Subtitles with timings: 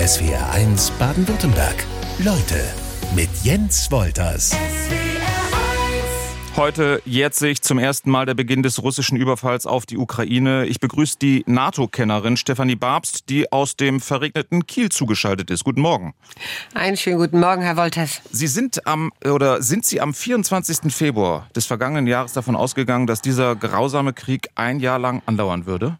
[0.00, 1.84] SWR1 Baden-Württemberg.
[2.20, 2.58] Leute
[3.14, 4.56] mit Jens Wolters.
[6.56, 10.64] Heute jährt sich zum ersten Mal der Beginn des russischen Überfalls auf die Ukraine.
[10.64, 15.64] Ich begrüße die NATO-Kennerin Stefanie Babst, die aus dem verregneten Kiel zugeschaltet ist.
[15.64, 16.14] Guten Morgen.
[16.72, 18.22] Einen schönen guten Morgen, Herr Wolters.
[18.32, 20.90] Sie sind am oder sind Sie am 24.
[20.94, 25.98] Februar des vergangenen Jahres davon ausgegangen, dass dieser grausame Krieg ein Jahr lang andauern würde?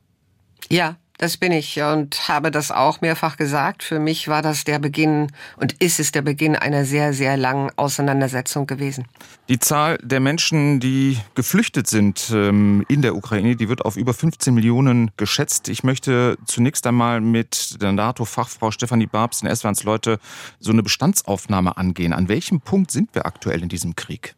[0.70, 3.82] Ja, das bin ich und habe das auch mehrfach gesagt.
[3.82, 7.70] Für mich war das der Beginn und ist es der Beginn einer sehr, sehr langen
[7.77, 9.06] Auseinandersetzung gewesen.
[9.51, 14.14] Die Zahl der Menschen, die geflüchtet sind ähm, in der Ukraine, die wird auf über
[14.14, 15.69] 15 Millionen geschätzt.
[15.69, 20.19] Ich möchte zunächst einmal mit der NATO-Fachfrau Stefanie Babs in Eswans Leute
[20.59, 22.14] so eine Bestandsaufnahme angehen.
[22.14, 24.34] An welchem Punkt sind wir aktuell in diesem Krieg?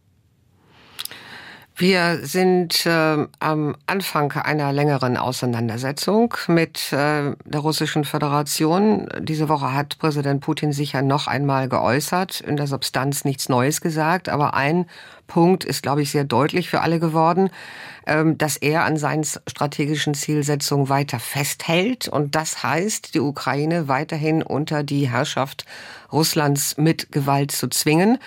[1.82, 9.08] Wir sind äh, am Anfang einer längeren Auseinandersetzung mit äh, der Russischen Föderation.
[9.18, 13.80] Diese Woche hat Präsident Putin sich ja noch einmal geäußert, in der Substanz nichts Neues
[13.80, 14.86] gesagt, aber ein
[15.26, 17.50] Punkt ist, glaube ich, sehr deutlich für alle geworden,
[18.06, 22.06] ähm, dass er an seinen strategischen Zielsetzungen weiter festhält.
[22.06, 25.64] Und das heißt, die Ukraine weiterhin unter die Herrschaft
[26.12, 28.18] Russlands mit Gewalt zu zwingen.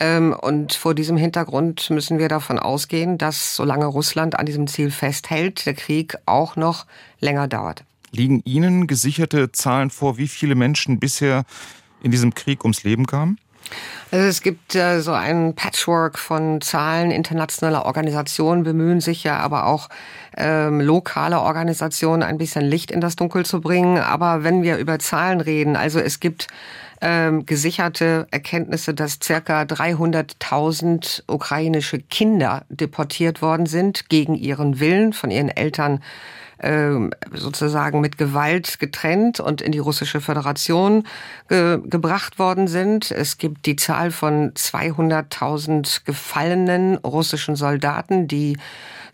[0.00, 4.90] Ähm, und vor diesem Hintergrund müssen wir davon ausgehen, dass solange Russland an diesem Ziel
[4.90, 6.86] festhält, der Krieg auch noch
[7.20, 7.84] länger dauert.
[8.10, 11.44] Liegen Ihnen gesicherte Zahlen vor, wie viele Menschen bisher
[12.02, 13.38] in diesem Krieg ums Leben kamen?
[14.10, 19.66] Also es gibt äh, so ein Patchwork von Zahlen internationaler Organisationen, bemühen sich ja aber
[19.66, 19.88] auch
[20.36, 23.98] ähm, lokale Organisationen ein bisschen Licht in das Dunkel zu bringen.
[23.98, 26.46] Aber wenn wir über Zahlen reden, also es gibt
[27.00, 35.30] ähm, gesicherte Erkenntnisse, dass circa 300.000 ukrainische Kinder deportiert worden sind gegen ihren Willen von
[35.30, 36.00] ihren Eltern
[36.60, 41.04] ähm, sozusagen mit Gewalt getrennt und in die russische Föderation
[41.48, 43.10] ge gebracht worden sind.
[43.10, 48.56] Es gibt die Zahl von 200.000 gefallenen russischen Soldaten, die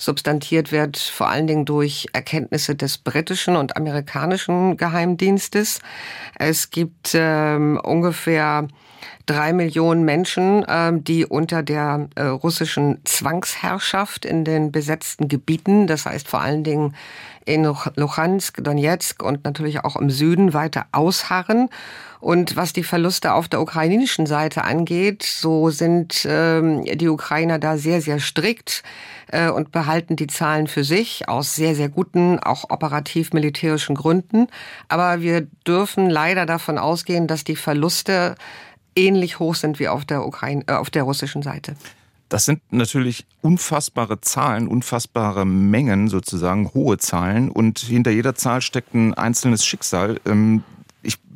[0.00, 5.80] substantiert wird vor allen Dingen durch Erkenntnisse des britischen und amerikanischen Geheimdienstes.
[6.38, 8.66] Es gibt ähm, ungefähr
[9.26, 16.06] drei Millionen Menschen, ähm, die unter der äh, russischen Zwangsherrschaft in den besetzten Gebieten, das
[16.06, 16.96] heißt vor allen Dingen
[17.44, 17.64] in
[17.96, 21.68] Luhansk, Donetsk und natürlich auch im Süden weiter ausharren.
[22.20, 27.78] Und was die Verluste auf der ukrainischen Seite angeht, so sind ähm, die Ukrainer da
[27.78, 28.82] sehr, sehr strikt
[29.28, 34.48] äh, und behalten die Zahlen für sich aus sehr, sehr guten, auch operativ-militärischen Gründen.
[34.88, 38.34] Aber wir dürfen leider davon ausgehen, dass die Verluste
[38.94, 41.74] ähnlich hoch sind wie auf der Ukraine, äh, auf der russischen Seite.
[42.28, 47.50] Das sind natürlich unfassbare Zahlen, unfassbare Mengen sozusagen, hohe Zahlen.
[47.50, 50.20] Und hinter jeder Zahl steckt ein einzelnes Schicksal.
[50.26, 50.62] Ähm,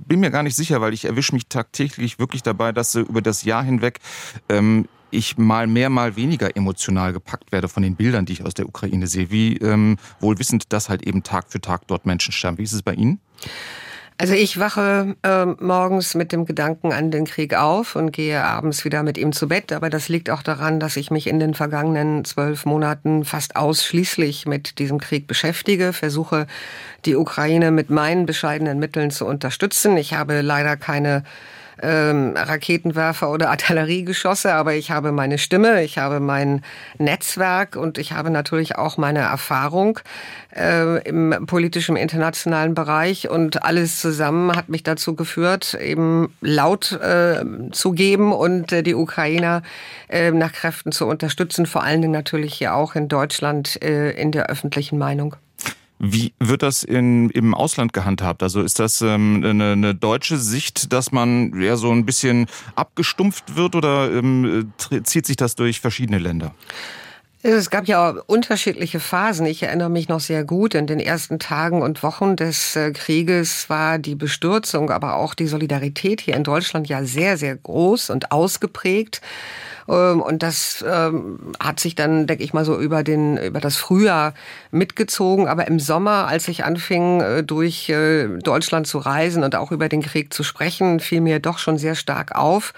[0.06, 3.44] bin mir gar nicht sicher, weil ich erwische mich tagtäglich wirklich dabei, dass über das
[3.44, 4.00] Jahr hinweg
[4.48, 8.54] ähm, ich mal mehr, mal weniger emotional gepackt werde von den Bildern, die ich aus
[8.54, 9.30] der Ukraine sehe.
[9.30, 12.58] Wie ähm, wohl wissend, dass halt eben Tag für Tag dort Menschen sterben.
[12.58, 13.20] Wie ist es bei Ihnen?
[14.16, 18.84] Also ich wache äh, morgens mit dem Gedanken an den Krieg auf und gehe abends
[18.84, 19.72] wieder mit ihm zu Bett.
[19.72, 24.46] Aber das liegt auch daran, dass ich mich in den vergangenen zwölf Monaten fast ausschließlich
[24.46, 26.46] mit diesem Krieg beschäftige, versuche
[27.06, 29.96] die Ukraine mit meinen bescheidenen Mitteln zu unterstützen.
[29.96, 31.24] Ich habe leider keine
[31.82, 36.62] ähm, Raketenwerfer oder Artilleriegeschosse, aber ich habe meine Stimme, ich habe mein
[36.98, 40.00] Netzwerk und ich habe natürlich auch meine Erfahrung
[40.54, 47.44] äh, im politischen internationalen Bereich und alles zusammen hat mich dazu geführt, eben laut äh,
[47.72, 49.62] zu geben und äh, die Ukrainer
[50.08, 54.32] äh, nach Kräften zu unterstützen, vor allen Dingen natürlich hier auch in Deutschland äh, in
[54.32, 55.36] der öffentlichen Meinung.
[55.98, 58.42] Wie wird das in, im Ausland gehandhabt?
[58.42, 63.56] Also ist das ähm, eine, eine, deutsche Sicht, dass man ja so ein bisschen abgestumpft
[63.56, 64.72] wird oder ähm,
[65.04, 66.54] zieht sich das durch verschiedene Länder?
[67.46, 69.44] Es gab ja unterschiedliche Phasen.
[69.44, 70.74] Ich erinnere mich noch sehr gut.
[70.74, 75.46] In den ersten Tagen und Wochen des äh, Krieges war die Bestürzung, aber auch die
[75.46, 79.20] Solidarität hier in Deutschland ja sehr, sehr groß und ausgeprägt.
[79.90, 83.76] Ähm, und das ähm, hat sich dann, denke ich mal, so über, den, über das
[83.76, 84.32] Frühjahr
[84.70, 85.46] mitgezogen.
[85.46, 89.90] Aber im Sommer, als ich anfing, äh, durch äh, Deutschland zu reisen und auch über
[89.90, 92.72] den Krieg zu sprechen, fiel mir doch schon sehr stark auf,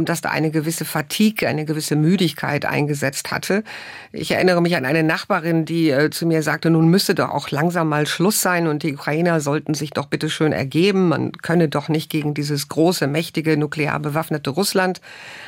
[0.00, 3.64] dass da eine gewisse Fatigue, eine gewisse Müdigkeit eingesetzt hatte.
[4.12, 7.50] Ich erinnere mich an eine Nachbarin, die äh, zu mir sagte, nun müsse doch auch
[7.50, 11.08] langsam mal Schluss sein und die Ukrainer sollten sich doch bitte schön ergeben.
[11.08, 15.00] Man könne doch nicht gegen dieses große, mächtige, nuklear bewaffnete Russland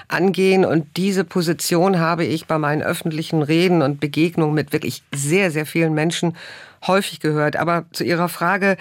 [0.08, 0.64] angehen.
[0.64, 5.67] Und diese Position habe ich bei meinen öffentlichen Reden und Begegnungen mit wirklich sehr, sehr
[5.67, 6.37] vielen Menschen
[6.87, 7.56] häufig gehört.
[7.56, 8.76] Aber zu Ihrer Frage,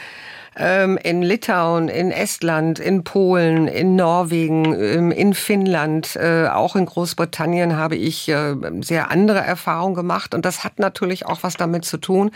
[0.57, 6.85] ähm, in Litauen, in Estland, in Polen, in Norwegen, ähm, in Finnland, äh, auch in
[6.85, 10.35] Großbritannien habe ich äh, sehr andere Erfahrungen gemacht.
[10.35, 12.31] Und das hat natürlich auch was damit zu tun,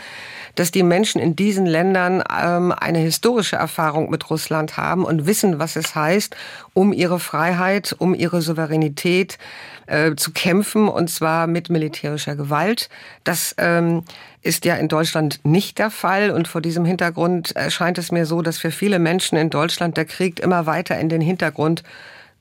[0.54, 5.58] dass die Menschen in diesen Ländern ähm, eine historische Erfahrung mit Russland haben und wissen,
[5.58, 6.34] was es heißt,
[6.72, 9.36] um ihre Freiheit, um ihre Souveränität
[9.86, 12.88] äh, zu kämpfen, und zwar mit militärischer Gewalt.
[13.24, 14.04] Das ähm,
[14.46, 16.30] ist ja in Deutschland nicht der Fall.
[16.30, 20.04] Und vor diesem Hintergrund erscheint es mir so, dass für viele Menschen in Deutschland der
[20.04, 21.82] Krieg immer weiter in den Hintergrund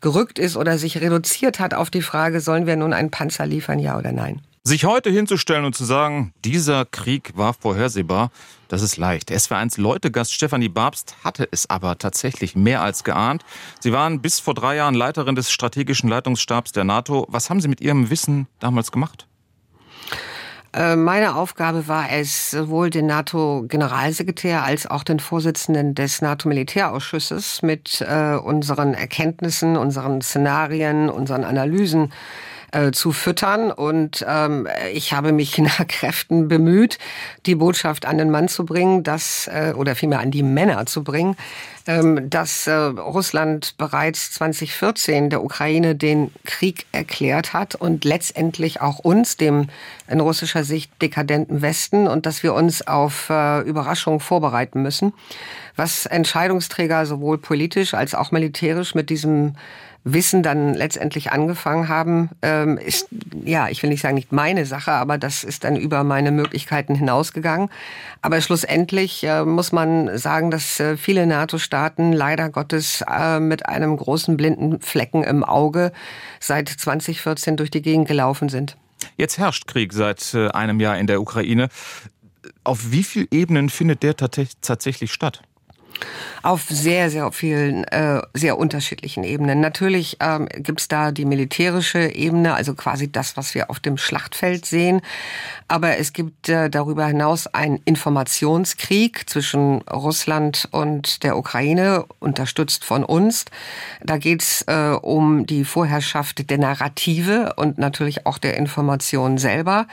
[0.02, 3.80] gerückt ist oder sich reduziert hat auf die Frage, sollen wir nun einen Panzer liefern,
[3.80, 4.42] ja oder nein?
[4.63, 8.31] Sich heute hinzustellen und zu sagen, dieser Krieg war vorhersehbar,
[8.68, 9.31] das ist leicht.
[9.31, 13.44] SW1 Leutegast Stefanie Babst hatte es aber tatsächlich mehr als geahnt.
[13.80, 17.25] Sie waren bis vor drei Jahren Leiterin des strategischen Leitungsstabs der NATO.
[17.30, 19.28] Was haben Sie mit Ihrem Wissen damals gemacht?
[20.75, 28.01] Äh, meine Aufgabe war es, sowohl den NATO-Generalsekretär als auch den Vorsitzenden des NATO-Militärausschusses mit
[28.01, 32.12] äh, unseren Erkenntnissen, unseren Szenarien, unseren Analysen
[32.74, 33.72] äh, zu füttern.
[33.72, 36.98] Und ähm, ich habe mich nach Kräften bemüht,
[37.45, 41.06] die Botschaft an den Mann zu bringen, dass, äh, oder vielmehr an die Männer zu
[41.06, 41.38] bringen,
[41.86, 49.38] dass äh, Russland bereits 2014 der Ukraine den Krieg erklärt hat und letztendlich auch uns,
[49.38, 49.68] dem
[50.08, 55.14] in russischer Sicht dekadenten Westen, und dass wir uns auf äh, Überraschungen vorbereiten müssen.
[55.76, 59.56] Was Entscheidungsträger sowohl politisch als auch militärisch mit diesem
[60.08, 63.08] Wissen dann letztendlich angefangen haben, ähm, ist,
[63.44, 66.94] ja, ich will nicht sagen nicht meine Sache, aber das ist dann über meine Möglichkeiten
[66.94, 67.70] hinausgegangen.
[68.22, 71.75] Aber schlussendlich äh, muss man sagen, dass viele NATO-Staaten
[72.13, 75.92] leider Gottes äh, mit einem großen blinden Flecken im Auge
[76.39, 78.77] seit 2014 durch die Gegend gelaufen sind.
[79.18, 81.69] Jetzt herrscht Krieg seit einem Jahr in der Ukraine.
[82.63, 85.42] Auf wie vielen Ebenen findet der tatsächlich statt?
[86.42, 89.62] Auf sehr, sehr vielen, äh, sehr unterschiedlichen Ebenen.
[89.62, 93.98] Natürlich ähm, gibt es da die militärische Ebene, also quasi das, was wir auf dem
[93.98, 95.02] Schlachtfeld sehen.
[95.68, 103.04] Aber es gibt äh, darüber hinaus einen Informationskrieg zwischen Russland und der Ukraine, unterstützt von
[103.04, 103.46] uns.
[104.04, 109.88] Da geht es äh, um die Vorherrschaft der Narrative und natürlich auch der Information selber.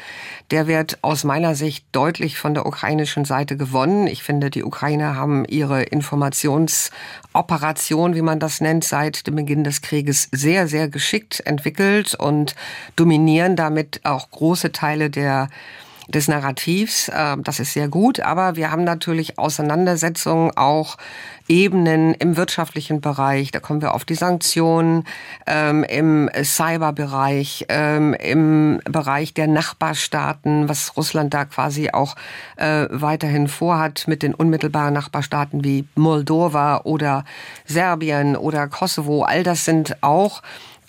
[0.51, 4.07] Der wird aus meiner Sicht deutlich von der ukrainischen Seite gewonnen.
[4.07, 9.81] Ich finde, die Ukrainer haben ihre Informationsoperation, wie man das nennt, seit dem Beginn des
[9.83, 12.55] Krieges sehr, sehr geschickt entwickelt und
[12.97, 15.49] dominieren damit auch große Teile der
[16.09, 17.09] des Narrativs.
[17.09, 20.97] Äh, das ist sehr gut, aber wir haben natürlich Auseinandersetzungen auch
[21.49, 23.51] Ebenen im wirtschaftlichen Bereich.
[23.51, 25.05] Da kommen wir auf die Sanktionen,
[25.47, 32.17] ähm, im Cyberbereich, ähm, im Bereich der Nachbarstaaten, was Russland da quasi auch
[32.57, 37.25] äh, weiterhin vorhat mit den unmittelbaren Nachbarstaaten wie Moldova oder
[37.67, 39.23] Serbien oder Kosovo.
[39.23, 40.43] All das sind auch ähm,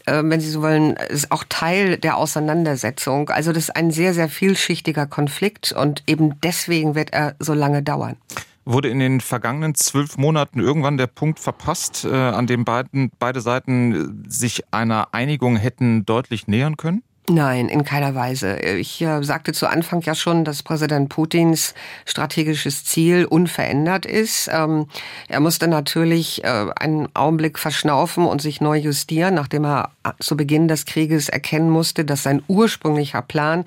[0.05, 3.29] wenn Sie so wollen, ist auch Teil der Auseinandersetzung.
[3.29, 7.83] Also das ist ein sehr, sehr vielschichtiger Konflikt und eben deswegen wird er so lange
[7.83, 8.17] dauern.
[8.65, 13.41] Wurde in den vergangenen zwölf Monaten irgendwann der Punkt verpasst, äh, an dem beiden, beide
[13.41, 17.03] Seiten sich einer Einigung hätten deutlich nähern können?
[17.29, 18.59] Nein, in keiner Weise.
[18.59, 21.73] Ich äh, sagte zu Anfang ja schon, dass Präsident Putins
[22.05, 24.49] strategisches Ziel unverändert ist.
[24.51, 24.87] Ähm,
[25.29, 30.67] er musste natürlich äh, einen Augenblick verschnaufen und sich neu justieren, nachdem er zu Beginn
[30.67, 33.63] des Krieges erkennen musste, dass sein ursprünglicher Plan,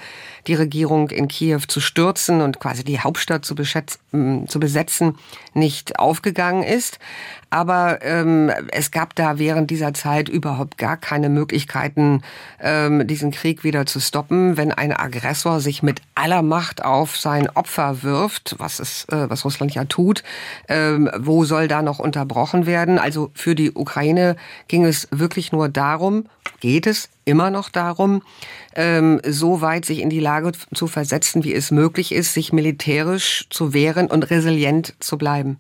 [0.49, 5.17] die Regierung in Kiew zu stürzen und quasi die Hauptstadt zu, zu besetzen,
[5.55, 6.99] nicht aufgegangen ist.
[7.57, 12.21] Aber ähm, es gab da während dieser Zeit überhaupt gar keine Möglichkeiten,
[12.61, 14.59] ähm, diesen Krieg wieder zu stoppen.
[14.59, 19.47] Wenn ein Aggressor sich mit aller Macht auf sein Opfer wirft, was, es, äh, was
[19.47, 20.23] Russland ja tut,
[20.69, 22.99] ähm, wo soll da noch unterbrochen werden?
[22.99, 24.37] Also für die Ukraine
[24.69, 26.27] ging es wirklich nur darum,
[26.61, 28.21] geht es immer noch darum,
[28.75, 33.47] ähm, so weit sich in die Lage zu versetzen, wie es möglich ist, sich militärisch
[33.49, 35.59] zu wehren und resilient zu bleiben.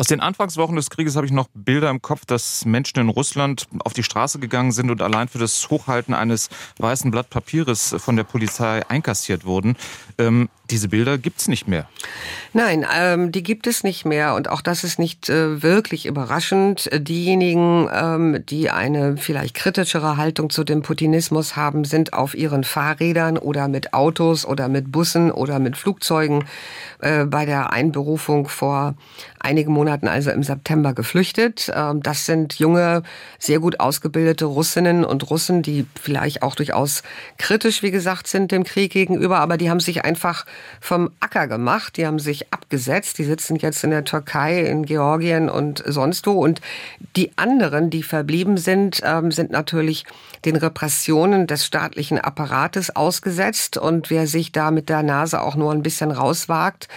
[0.00, 3.68] Aus den Anfangswochen des Krieges habe ich noch Bilder im Kopf, dass Menschen in Russland
[3.84, 8.16] auf die Straße gegangen sind und allein für das Hochhalten eines weißen Blatt Papieres von
[8.16, 9.76] der Polizei einkassiert wurden.
[10.20, 11.88] Ähm, diese Bilder gibt es nicht mehr.
[12.52, 14.34] Nein, ähm, die gibt es nicht mehr.
[14.34, 16.88] Und auch das ist nicht äh, wirklich überraschend.
[16.92, 23.36] Diejenigen, ähm, die eine vielleicht kritischere Haltung zu dem Putinismus haben, sind auf ihren Fahrrädern
[23.36, 26.44] oder mit Autos oder mit Bussen oder mit Flugzeugen
[27.00, 28.94] äh, bei der Einberufung vor
[29.40, 31.70] einigen Monaten, also im September, geflüchtet.
[31.74, 33.02] Ähm, das sind junge,
[33.38, 37.02] sehr gut ausgebildete Russinnen und Russen, die vielleicht auch durchaus
[37.38, 40.44] kritisch, wie gesagt, sind dem Krieg gegenüber, aber die haben sich einfach
[40.80, 41.96] vom Acker gemacht.
[41.96, 43.18] Die haben sich abgesetzt.
[43.18, 46.32] Die sitzen jetzt in der Türkei, in Georgien und sonst wo.
[46.32, 46.60] Und
[47.14, 50.04] die anderen, die verblieben sind, ähm, sind natürlich
[50.44, 53.76] den Repressionen des staatlichen Apparates ausgesetzt.
[53.76, 56.88] Und wer sich da mit der Nase auch nur ein bisschen rauswagt,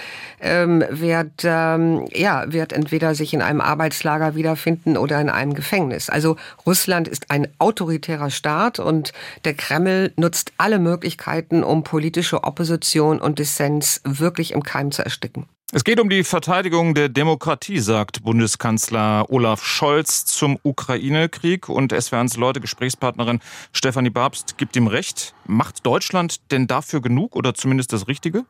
[0.41, 6.09] ähm, wird, ähm, ja, wird entweder sich in einem Arbeitslager wiederfinden oder in einem Gefängnis.
[6.09, 9.13] Also Russland ist ein autoritärer Staat und
[9.45, 15.45] der Kreml nutzt alle Möglichkeiten, um politische Opposition und Dissens wirklich im Keim zu ersticken.
[15.75, 21.67] Es geht um die Verteidigung der Demokratie, sagt Bundeskanzler Olaf Scholz zum Ukraine-Krieg.
[21.67, 23.39] Und SWRs Leute, Gesprächspartnerin
[23.71, 25.33] Stefanie Babst gibt ihm recht.
[25.47, 28.45] Macht Deutschland denn dafür genug oder zumindest das Richtige?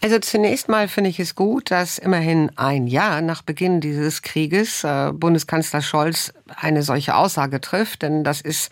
[0.00, 4.84] Also zunächst mal finde ich es gut, dass immerhin ein Jahr nach Beginn dieses Krieges
[4.84, 8.70] äh, Bundeskanzler Scholz eine solche Aussage trifft, denn das ist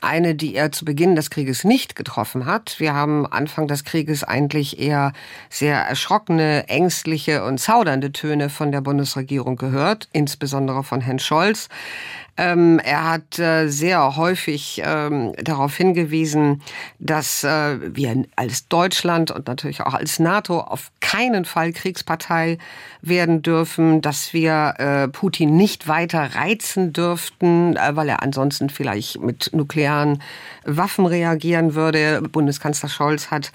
[0.00, 2.80] eine, die er zu Beginn des Krieges nicht getroffen hat.
[2.80, 5.12] Wir haben Anfang des Krieges eigentlich eher
[5.50, 11.68] sehr erschrockene, ängstliche und zaudernde Töne von der Bundesregierung gehört, insbesondere von Herrn Scholz.
[12.38, 16.62] Ähm, er hat äh, sehr häufig ähm, darauf hingewiesen,
[16.98, 22.56] dass äh, wir als Deutschland und natürlich auch als NATO auf keinen Fall Kriegspartei
[23.02, 29.20] werden dürfen, dass wir äh, Putin nicht weiter reizen dürften, äh, weil er ansonsten vielleicht
[29.20, 30.22] mit nuklearen
[30.64, 32.22] Waffen reagieren würde.
[32.22, 33.52] Bundeskanzler Scholz hat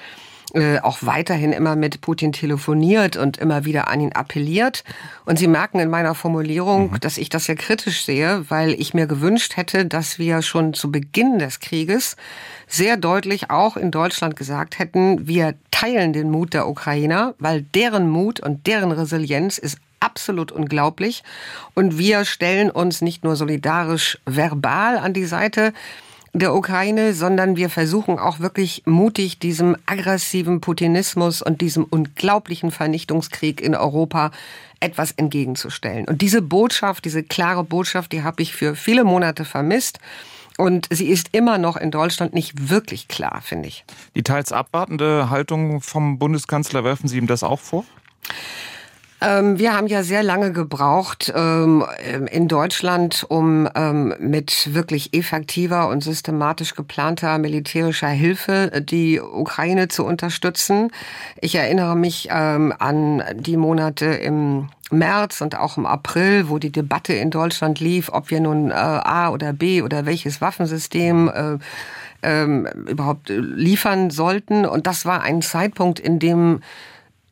[0.53, 4.83] äh, auch weiterhin immer mit Putin telefoniert und immer wieder an ihn appelliert.
[5.25, 6.99] Und Sie merken in meiner Formulierung, mhm.
[7.01, 10.91] dass ich das ja kritisch sehe, weil ich mir gewünscht hätte, dass wir schon zu
[10.91, 12.15] Beginn des Krieges
[12.65, 18.09] sehr deutlich auch in Deutschland gesagt hätten, wir teilen den Mut der Ukrainer, weil deren
[18.09, 21.23] Mut und deren Resilienz ist absolut unglaublich.
[21.73, 25.73] Und wir stellen uns nicht nur solidarisch verbal an die Seite,
[26.33, 33.61] der Ukraine, sondern wir versuchen auch wirklich mutig diesem aggressiven Putinismus und diesem unglaublichen Vernichtungskrieg
[33.61, 34.31] in Europa
[34.79, 36.05] etwas entgegenzustellen.
[36.05, 39.99] Und diese Botschaft, diese klare Botschaft, die habe ich für viele Monate vermisst.
[40.57, 43.85] Und sie ist immer noch in Deutschland nicht wirklich klar, finde ich.
[44.15, 47.85] Die teils abwartende Haltung vom Bundeskanzler, werfen Sie ihm das auch vor?
[49.19, 51.83] Ähm, wir haben ja sehr lange gebraucht ähm,
[52.31, 60.05] in Deutschland, um ähm, mit wirklich effektiver und systematisch geplanter militärischer Hilfe die Ukraine zu
[60.05, 60.91] unterstützen.
[61.41, 67.13] Ich erinnere mich an die Monate im März und auch im April, wo die Debatte
[67.13, 71.57] in Deutschland lief, ob wir nun äh, A oder B oder welches Waffensystem äh,
[72.23, 74.65] ähm, überhaupt liefern sollten.
[74.65, 76.61] Und das war ein Zeitpunkt, in dem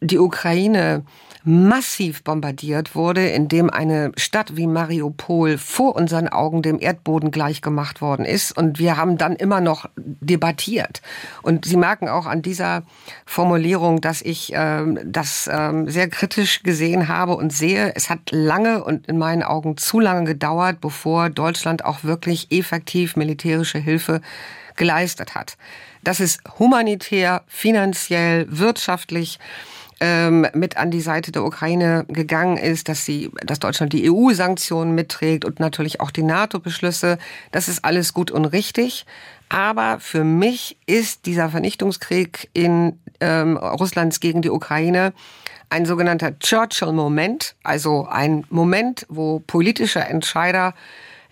[0.02, 1.04] die Ukraine
[1.46, 8.02] massiv bombardiert wurde, in dem eine Stadt wie Mariupol vor unseren Augen dem Erdboden gleichgemacht
[8.02, 8.58] worden ist.
[8.58, 11.02] Und wir haben dann immer noch debattiert.
[11.44, 12.84] Und Sie merken auch an dieser
[13.26, 17.94] Formulierung, dass ich ähm, das ähm, sehr kritisch gesehen habe und sehe.
[17.96, 23.16] Es hat lange und in meinen Augen zu lange gedauert, bevor Deutschland auch wirklich effektiv
[23.16, 24.22] militärische Hilfe
[24.76, 25.58] geleistet hat.
[26.04, 29.40] Das ist humanitär, finanziell, wirtschaftlich
[30.00, 34.94] ähm, mit an die Seite der Ukraine gegangen ist, dass sie, dass Deutschland die EU-Sanktionen
[34.94, 37.18] mitträgt und natürlich auch die NATO-Beschlüsse.
[37.52, 39.06] Das ist alles gut und richtig.
[39.48, 45.14] Aber für mich ist dieser Vernichtungskrieg in ähm, Russlands gegen die Ukraine
[45.70, 50.74] ein sogenannter Churchill-Moment, also ein Moment, wo politische Entscheider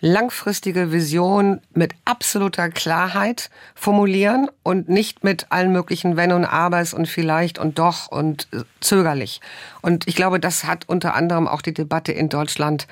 [0.04, 7.08] langfristige Vision mit absoluter Klarheit formulieren und nicht mit allen möglichen Wenn und Abers und
[7.08, 8.46] vielleicht und doch und
[8.80, 9.40] zögerlich.
[9.80, 12.86] Und ich glaube, das hat unter anderem auch die Debatte in Deutschland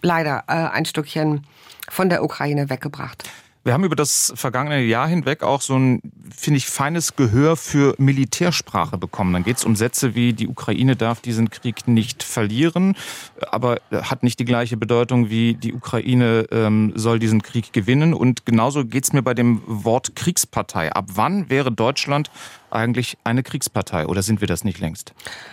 [0.00, 1.44] leider äh, ein Stückchen
[1.90, 3.24] von der Ukraine weggebracht.
[3.68, 6.00] Wir haben über das vergangene Jahr hinweg auch so ein,
[6.34, 9.34] finde ich, feines Gehör für Militärsprache bekommen.
[9.34, 12.96] Dann geht es um Sätze wie, die Ukraine darf diesen Krieg nicht verlieren,
[13.50, 18.14] aber hat nicht die gleiche Bedeutung wie die Ukraine ähm, soll diesen Krieg gewinnen.
[18.14, 20.90] Und genauso geht es mir bei dem Wort Kriegspartei.
[20.90, 22.30] Ab wann wäre Deutschland
[22.70, 25.12] eigentlich eine Kriegspartei oder sind wir das nicht längst?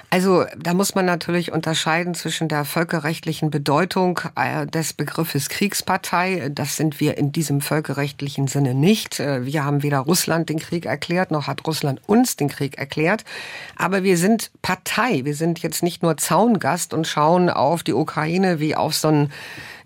[0.10, 6.50] Also da muss man natürlich unterscheiden zwischen der völkerrechtlichen Bedeutung äh, des Begriffes Kriegspartei.
[6.54, 9.20] Das sind wir in diesem völkerrechtlichen Sinne nicht.
[9.20, 13.24] Äh, wir haben weder Russland den Krieg erklärt, noch hat Russland uns den Krieg erklärt.
[13.76, 15.22] Aber wir sind Partei.
[15.24, 19.32] Wir sind jetzt nicht nur Zaungast und schauen auf die Ukraine wie auf so ein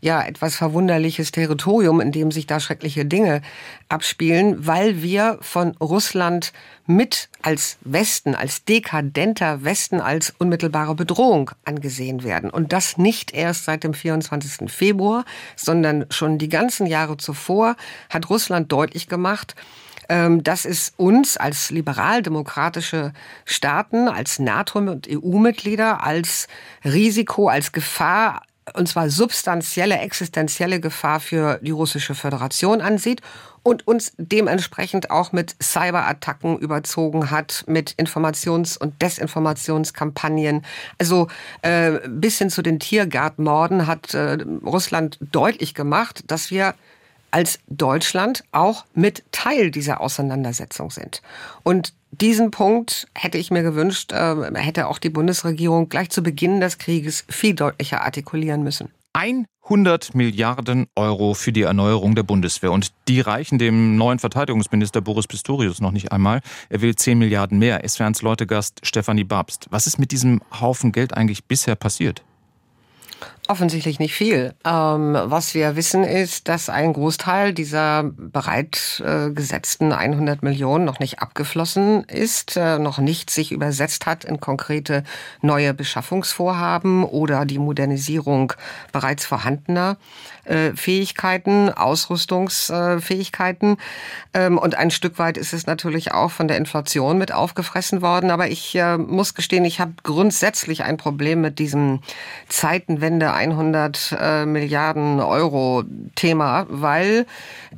[0.02, 3.42] ja etwas verwunderliches Territorium, in dem sich da schreckliche Dinge
[3.88, 6.54] abspielen, weil wir von Russland
[6.86, 12.50] mit als Westen, als dekadenter Westen, als unmittelbare Bedrohung angesehen werden.
[12.50, 14.72] Und das nicht erst seit dem 24.
[14.72, 15.26] Februar,
[15.56, 17.76] sondern schon die ganzen Jahre zuvor
[18.10, 19.56] hat Russland deutlich gemacht,
[20.10, 23.14] ähm, dass es uns als liberal-demokratische
[23.46, 26.48] Staaten, als NATO- und EU-Mitglieder, als
[26.84, 28.42] Risiko, als Gefahr
[28.74, 33.22] und zwar substanzielle, existenzielle Gefahr für die russische Föderation ansieht
[33.64, 40.66] und uns dementsprechend auch mit Cyberattacken überzogen hat, mit Informations- und Desinformationskampagnen.
[40.98, 41.28] Also
[41.62, 46.74] äh, bis hin zu den Tiergartenmorden hat äh, Russland deutlich gemacht, dass wir
[47.32, 51.22] als Deutschland auch mit Teil dieser Auseinandersetzung sind.
[51.64, 56.60] Und diesen Punkt hätte ich mir gewünscht, äh, hätte auch die Bundesregierung gleich zu Beginn
[56.60, 58.90] des Krieges viel deutlicher artikulieren müssen.
[59.14, 62.72] 100 Milliarden Euro für die Erneuerung der Bundeswehr.
[62.72, 66.42] Und die reichen dem neuen Verteidigungsminister Boris Pistorius noch nicht einmal.
[66.70, 67.88] Er will 10 Milliarden mehr.
[67.88, 69.68] SWRs Leutegast Stefanie Babst.
[69.70, 72.24] Was ist mit diesem Haufen Geld eigentlich bisher passiert?
[73.50, 74.54] Offensichtlich nicht viel.
[74.64, 82.04] Ähm, was wir wissen ist, dass ein Großteil dieser bereitgesetzten 100 Millionen noch nicht abgeflossen
[82.04, 85.04] ist, äh, noch nicht sich übersetzt hat in konkrete
[85.42, 88.54] neue Beschaffungsvorhaben oder die Modernisierung
[88.92, 89.98] bereits vorhandener
[90.50, 93.78] äh, Fähigkeiten, Ausrüstungsfähigkeiten.
[94.34, 98.32] Ähm, und ein Stück weit ist es natürlich auch von der Inflation mit aufgefressen worden.
[98.32, 102.02] Aber ich äh, muss gestehen, ich habe grundsätzlich ein Problem mit diesem
[102.48, 105.84] Zeitenwende 100 äh, Milliarden Euro
[106.16, 107.26] Thema, weil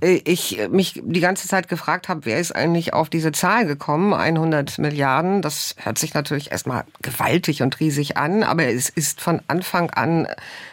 [0.02, 4.14] ich mich die ganze Zeit gefragt habe, wer ist eigentlich auf diese Zahl gekommen?
[4.14, 5.42] 100 Milliarden.
[5.42, 10.28] Das hört sich natürlich erstmal gewaltig und riesig an, aber es ist von Anfang an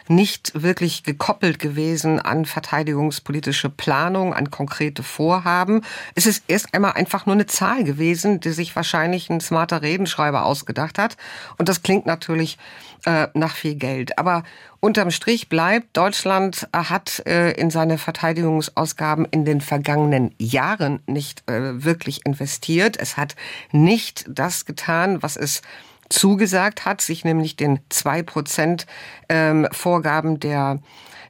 [0.09, 5.81] nicht wirklich gekoppelt gewesen an verteidigungspolitische Planung, an konkrete Vorhaben.
[6.15, 10.45] Es ist erst einmal einfach nur eine Zahl gewesen, die sich wahrscheinlich ein smarter Redenschreiber
[10.45, 11.15] ausgedacht hat.
[11.57, 12.57] Und das klingt natürlich
[13.05, 14.17] äh, nach viel Geld.
[14.17, 14.43] Aber
[14.79, 21.83] unterm Strich bleibt, Deutschland hat äh, in seine Verteidigungsausgaben in den vergangenen Jahren nicht äh,
[21.83, 22.97] wirklich investiert.
[22.97, 23.35] Es hat
[23.71, 25.61] nicht das getan, was es
[26.09, 28.85] zugesagt hat, sich nämlich den zwei Prozent
[29.29, 30.79] ähm, Vorgaben der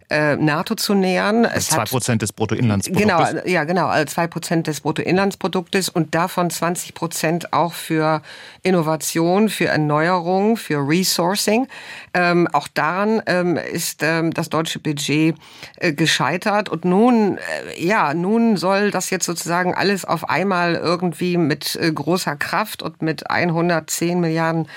[0.10, 1.46] äh, NATO zu nähern.
[1.46, 3.30] Es zwei Prozent des Bruttoinlandsproduktes.
[3.32, 8.22] Genau, ja, genau, also zwei Prozent des Bruttoinlandsproduktes und davon 20 Prozent auch für
[8.64, 11.68] Innovation, für Erneuerung, für Resourcing.
[12.14, 15.36] Ähm, auch daran ähm, ist ähm, das deutsche Budget
[15.78, 21.38] äh, gescheitert und nun, äh, ja, nun soll das jetzt sozusagen alles auf einmal irgendwie
[21.38, 24.68] mit äh, großer Kraft und mit 110 Milliarden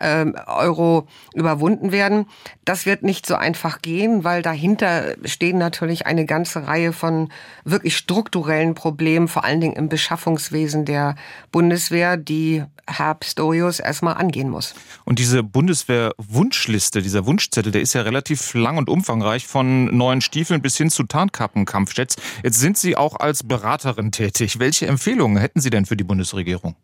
[0.00, 2.26] ähm, Euro überwunden werden.
[2.64, 7.30] Das wird nicht so einfach gehen, weil dahinter stehen natürlich eine ganze Reihe von
[7.64, 11.14] wirklich strukturellen Problemen, vor allen Dingen im Beschaffungswesen der
[11.52, 14.74] Bundeswehr, die Herr Pistorius erstmal angehen muss.
[15.04, 20.62] Und diese Bundeswehr-Wunschliste, dieser Wunschzettel, der ist ja relativ lang und umfangreich von neuen Stiefeln
[20.62, 22.16] bis hin zu Tarnkappen-Kampfjets.
[22.42, 24.58] Jetzt sind Sie auch als Beraterin tätig.
[24.58, 26.74] Welche Empfehlungen hätten Sie denn für die Bundesregierung?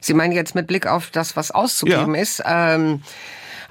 [0.00, 2.20] Sie meinen jetzt mit Blick auf das, was auszugeben ja.
[2.22, 2.42] ist.
[2.44, 3.02] Ähm,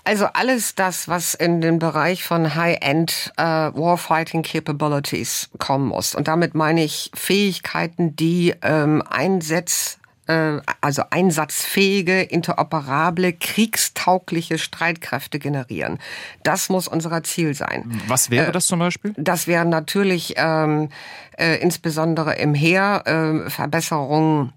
[0.03, 6.15] also alles das, was in den Bereich von High-End äh, Warfighting Capabilities kommen muss.
[6.15, 15.99] Und damit meine ich Fähigkeiten, die ähm, Einsatz äh, also einsatzfähige, interoperable, kriegstaugliche Streitkräfte generieren.
[16.43, 18.01] Das muss unser Ziel sein.
[18.07, 19.13] Was wäre äh, das zum Beispiel?
[19.17, 20.89] Das wäre natürlich ähm,
[21.37, 24.53] äh, insbesondere im Heer äh, Verbesserungen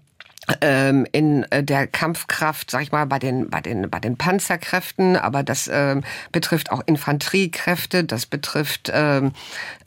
[0.61, 5.17] ähm, in äh, der Kampfkraft, sag ich mal, bei den bei den bei den Panzerkräften,
[5.17, 9.31] aber das ähm, betrifft auch Infanteriekräfte, das betrifft ähm,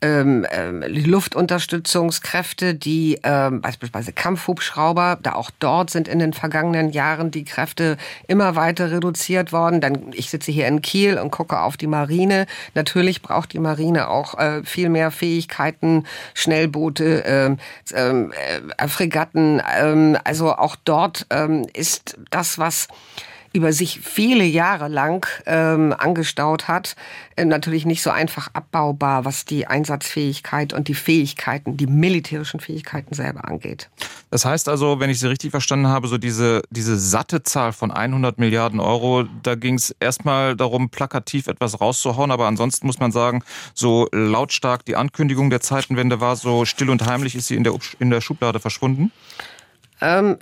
[0.00, 7.30] ähm, ähm, Luftunterstützungskräfte, die ähm, beispielsweise Kampfhubschrauber, da auch dort sind in den vergangenen Jahren
[7.30, 9.80] die Kräfte immer weiter reduziert worden.
[9.80, 12.46] Dann ich sitze hier in Kiel und gucke auf die Marine.
[12.74, 17.56] Natürlich braucht die Marine auch äh, viel mehr Fähigkeiten, Schnellboote, äh,
[17.94, 22.88] äh, Fregatten, äh, also auch dort ähm, ist das, was
[23.52, 26.96] über sich viele Jahre lang ähm, angestaut hat,
[27.36, 33.14] äh, natürlich nicht so einfach abbaubar, was die Einsatzfähigkeit und die Fähigkeiten, die militärischen Fähigkeiten
[33.14, 33.88] selber angeht.
[34.30, 37.90] Das heißt also, wenn ich Sie richtig verstanden habe, so diese, diese satte Zahl von
[37.90, 43.12] 100 Milliarden Euro, da ging es erstmal darum, plakativ etwas rauszuhauen, aber ansonsten muss man
[43.12, 43.42] sagen,
[43.74, 47.74] so lautstark die Ankündigung der Zeitenwende war, so still und heimlich ist sie in der,
[47.98, 49.10] in der Schublade verschwunden?
[50.00, 50.36] Ähm,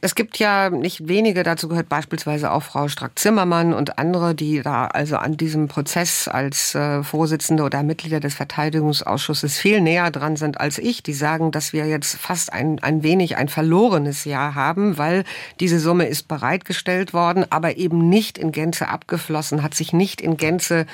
[0.00, 4.86] es gibt ja nicht wenige, dazu gehört beispielsweise auch Frau Strack-Zimmermann und andere, die da
[4.86, 10.60] also an diesem Prozess als äh, Vorsitzende oder Mitglieder des Verteidigungsausschusses viel näher dran sind
[10.60, 11.02] als ich.
[11.02, 15.24] Die sagen, dass wir jetzt fast ein, ein wenig ein verlorenes Jahr haben, weil
[15.58, 20.36] diese Summe ist bereitgestellt worden, aber eben nicht in Gänze abgeflossen, hat sich nicht in
[20.36, 20.86] Gänze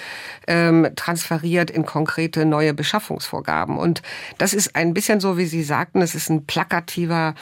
[0.46, 3.76] ähm, transferiert in konkrete neue Beschaffungsvorgaben.
[3.76, 4.02] Und
[4.38, 7.34] das ist ein bisschen so, wie Sie sagten, es ist ein plakativer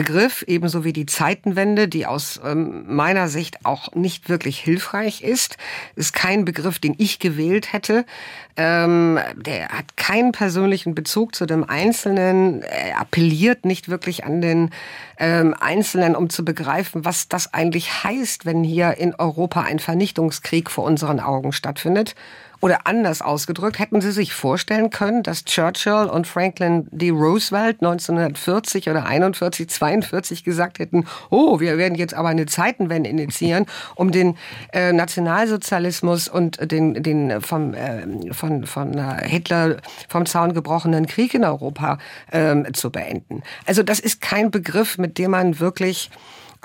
[0.00, 5.58] Begriff, ebenso wie die Zeitenwende, die aus ähm, meiner Sicht auch nicht wirklich hilfreich ist.
[5.94, 8.06] Ist kein Begriff, den ich gewählt hätte.
[8.56, 12.62] Ähm, der hat keinen persönlichen Bezug zu dem Einzelnen.
[12.62, 14.70] Er appelliert nicht wirklich an den
[15.18, 20.70] ähm, Einzelnen, um zu begreifen, was das eigentlich heißt, wenn hier in Europa ein Vernichtungskrieg
[20.70, 22.14] vor unseren Augen stattfindet.
[22.60, 27.10] Oder anders ausgedrückt, hätten Sie sich vorstellen können, dass Churchill und Franklin D.
[27.10, 33.66] Roosevelt 1940 oder 41, 42 gesagt hätten, oh, wir werden jetzt aber eine Zeitenwende initiieren,
[33.94, 34.36] um den
[34.72, 41.34] äh, Nationalsozialismus und den, den vom, äh, von, von äh, Hitler vom Zaun gebrochenen Krieg
[41.34, 41.98] in Europa
[42.30, 43.42] äh, zu beenden.
[43.66, 46.10] Also das ist kein Begriff, mit dem man wirklich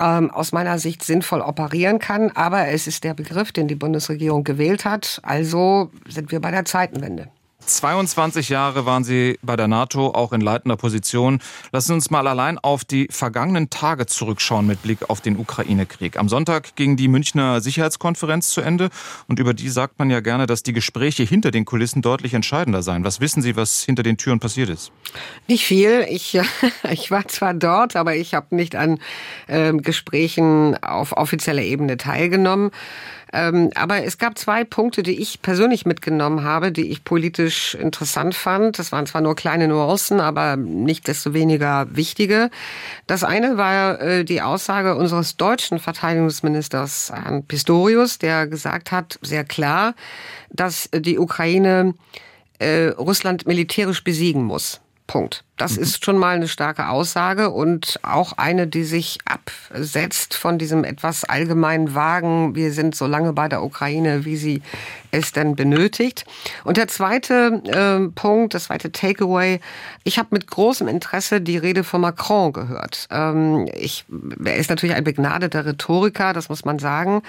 [0.00, 2.30] ähm, aus meiner Sicht sinnvoll operieren kann.
[2.32, 5.20] Aber es ist der Begriff, den die Bundesregierung gewählt hat.
[5.22, 7.28] Also sind wir bei der Zeitenwende.
[7.66, 11.40] 22 Jahre waren Sie bei der NATO, auch in leitender Position.
[11.72, 16.16] Lassen Sie uns mal allein auf die vergangenen Tage zurückschauen mit Blick auf den Ukraine-Krieg.
[16.16, 18.90] Am Sonntag ging die Münchner Sicherheitskonferenz zu Ende
[19.28, 22.82] und über die sagt man ja gerne, dass die Gespräche hinter den Kulissen deutlich entscheidender
[22.82, 23.04] seien.
[23.04, 24.92] Was wissen Sie, was hinter den Türen passiert ist?
[25.48, 26.06] Nicht viel.
[26.08, 26.38] Ich,
[26.90, 28.98] ich war zwar dort, aber ich habe nicht an
[29.48, 32.70] äh, Gesprächen auf offizieller Ebene teilgenommen.
[33.36, 38.34] Ähm, aber es gab zwei Punkte, die ich persönlich mitgenommen habe, die ich politisch interessant
[38.34, 38.78] fand.
[38.78, 42.50] Das waren zwar nur kleine Nuancen, aber nicht desto weniger wichtige.
[43.06, 49.44] Das eine war äh, die Aussage unseres deutschen Verteidigungsministers Herrn Pistorius, der gesagt hat, sehr
[49.44, 49.94] klar,
[50.48, 51.92] dass die Ukraine
[52.58, 54.80] äh, Russland militärisch besiegen muss.
[55.06, 55.44] Punkt.
[55.56, 55.82] Das mhm.
[55.82, 61.24] ist schon mal eine starke Aussage und auch eine, die sich absetzt von diesem etwas
[61.24, 64.62] allgemeinen Wagen, wir sind so lange bei der Ukraine, wie sie
[65.16, 66.24] es denn benötigt.
[66.64, 69.60] Und der zweite äh, Punkt, das zweite Takeaway,
[70.04, 73.08] ich habe mit großem Interesse die Rede von Macron gehört.
[73.10, 74.04] Ähm, ich,
[74.44, 77.22] er ist natürlich ein begnadeter Rhetoriker, das muss man sagen,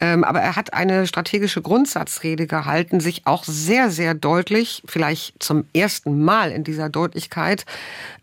[0.00, 5.64] ähm, aber er hat eine strategische Grundsatzrede gehalten, sich auch sehr, sehr deutlich, vielleicht zum
[5.74, 7.64] ersten Mal in dieser Deutlichkeit,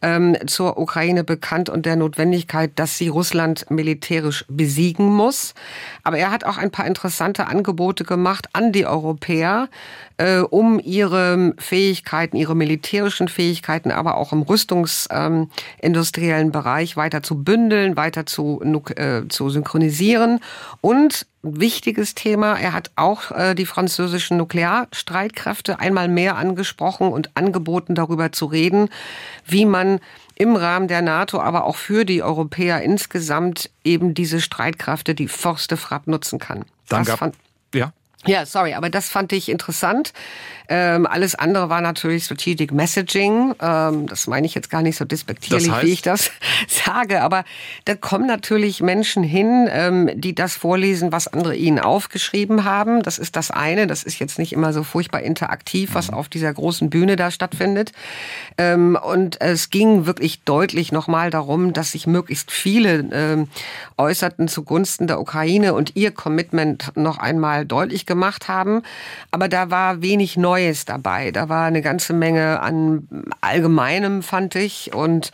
[0.02, 5.54] ähm, zur Ukraine bekannt und der Notwendigkeit, dass sie Russland militärisch besiegen muss.
[6.04, 9.03] Aber er hat auch ein paar interessante Angebote gemacht an die Europäer,
[10.18, 17.44] äh, um ihre Fähigkeiten, ihre militärischen Fähigkeiten, aber auch im rüstungsindustriellen ähm, Bereich weiter zu
[17.44, 18.62] bündeln, weiter zu,
[18.96, 20.40] äh, zu synchronisieren
[20.82, 22.58] und wichtiges Thema.
[22.58, 28.90] Er hat auch äh, die französischen Nuklearstreitkräfte einmal mehr angesprochen und angeboten, darüber zu reden,
[29.46, 30.00] wie man
[30.36, 35.78] im Rahmen der NATO, aber auch für die Europäer insgesamt eben diese Streitkräfte, die Forste
[35.78, 36.66] Frapp nutzen kann.
[36.90, 37.34] Dann gab,
[37.74, 37.94] ja.
[38.26, 40.14] Ja, sorry, aber das fand ich interessant.
[40.70, 43.54] Ähm, alles andere war natürlich Strategic Messaging.
[43.62, 45.86] Ähm, das meine ich jetzt gar nicht so despektierlich, das heißt?
[45.86, 46.32] wie ich das
[46.68, 47.22] sage.
[47.22, 47.44] Aber
[47.86, 53.04] da kommen natürlich Menschen hin, ähm, die das vorlesen, was andere ihnen aufgeschrieben haben.
[53.04, 53.88] Das ist das eine.
[53.88, 56.18] Das ist jetzt nicht immer so furchtbar interaktiv, was mhm.
[56.18, 57.92] auf dieser großen Bühne da stattfindet.
[58.58, 63.48] Ähm, und es ging wirklich deutlich nochmal darum, dass sich möglichst viele ähm,
[63.98, 68.84] äußerten zugunsten der Ukraine und ihr Commitment noch einmal deutlich gemacht haben.
[69.32, 71.32] Aber da war wenig Neues dabei.
[71.32, 73.08] Da war eine ganze Menge an
[73.42, 74.94] Allgemeinem, fand ich.
[74.94, 75.32] Und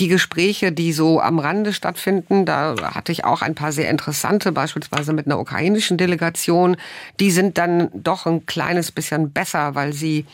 [0.00, 4.50] die Gespräche, die so am Rande stattfinden, da hatte ich auch ein paar sehr interessante,
[4.50, 6.76] beispielsweise mit einer ukrainischen Delegation.
[7.20, 10.26] Die sind dann doch ein kleines bisschen besser, weil sie,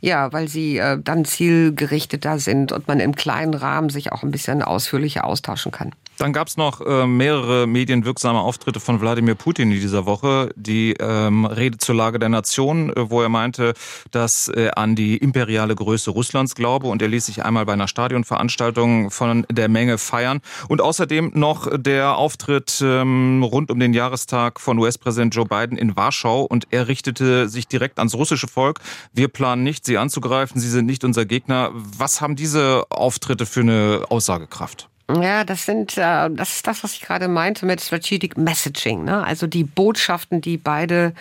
[0.00, 4.30] ja, weil sie äh, dann zielgerichteter sind und man im kleinen Rahmen sich auch ein
[4.30, 5.92] bisschen ausführlicher austauschen kann.
[6.18, 10.50] Dann gab es noch äh, mehrere medienwirksame Auftritte von Wladimir Putin in dieser Woche.
[10.56, 13.74] Die ähm, Rede zur Lage der Nation, äh, wo er meinte,
[14.12, 17.88] dass er an die imperiale Größe Russlands glaube und er ließ sich einmal bei einer
[17.88, 20.40] Stadionveranstaltung von der Menge feiern.
[20.68, 25.96] Und außerdem noch der Auftritt ähm, rund um den Jahrestag von US-Präsident Joe Biden in
[25.96, 28.80] Warschau und er richtete sich direkt ans russische Volk.
[29.12, 31.70] Wir planen nicht, sie anzugreifen, sie sind nicht unser Gegner.
[31.74, 34.88] Was haben diese Auftritte für eine Aussagekraft?
[35.08, 39.04] Ja, das sind, äh, das ist das, was ich gerade meinte mit Strategic Messaging.
[39.04, 39.22] Ne?
[39.22, 41.14] Also die Botschaften, die beide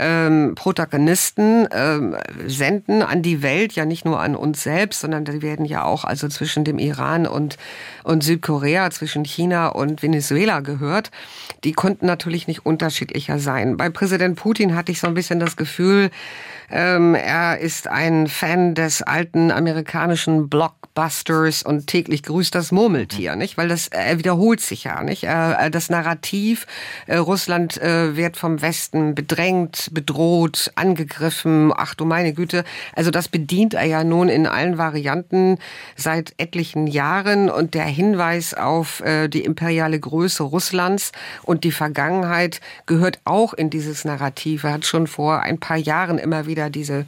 [0.00, 5.42] ähm, Protagonisten ähm, senden an die Welt, ja nicht nur an uns selbst, sondern die
[5.42, 7.58] werden ja auch also zwischen dem Iran und,
[8.02, 11.10] und Südkorea, zwischen China und Venezuela gehört.
[11.64, 13.76] Die konnten natürlich nicht unterschiedlicher sein.
[13.76, 16.10] Bei Präsident Putin hatte ich so ein bisschen das Gefühl,
[16.70, 23.58] ähm, er ist ein Fan des alten amerikanischen Blockbusters und täglich grüßt das Murmeltier, nicht?
[23.58, 25.24] Weil das er wiederholt sich ja, nicht?
[25.24, 26.66] Äh, das Narrativ,
[27.06, 31.72] äh, Russland äh, wird vom Westen bedrängt, bedroht, angegriffen.
[31.76, 35.58] Ach du meine Güte, also das bedient er ja nun in allen Varianten
[35.96, 42.60] seit etlichen Jahren und der Hinweis auf äh, die imperiale Größe Russlands und die Vergangenheit
[42.86, 44.64] gehört auch in dieses Narrativ.
[44.64, 47.06] Er hat schon vor ein paar Jahren immer wieder wieder diese,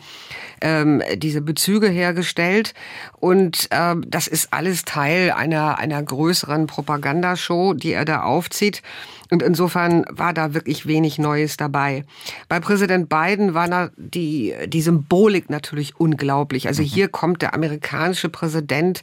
[0.63, 2.73] ähm, diese Bezüge hergestellt.
[3.21, 8.83] Und ähm, das ist alles Teil einer, einer größeren Propagandashow, die er da aufzieht.
[9.31, 12.05] Und insofern war da wirklich wenig Neues dabei.
[12.49, 16.69] Bei Präsident Biden war da die, die Symbolik natürlich unglaublich.
[16.69, 16.87] Also mhm.
[16.87, 19.03] hier kommt der amerikanische Präsident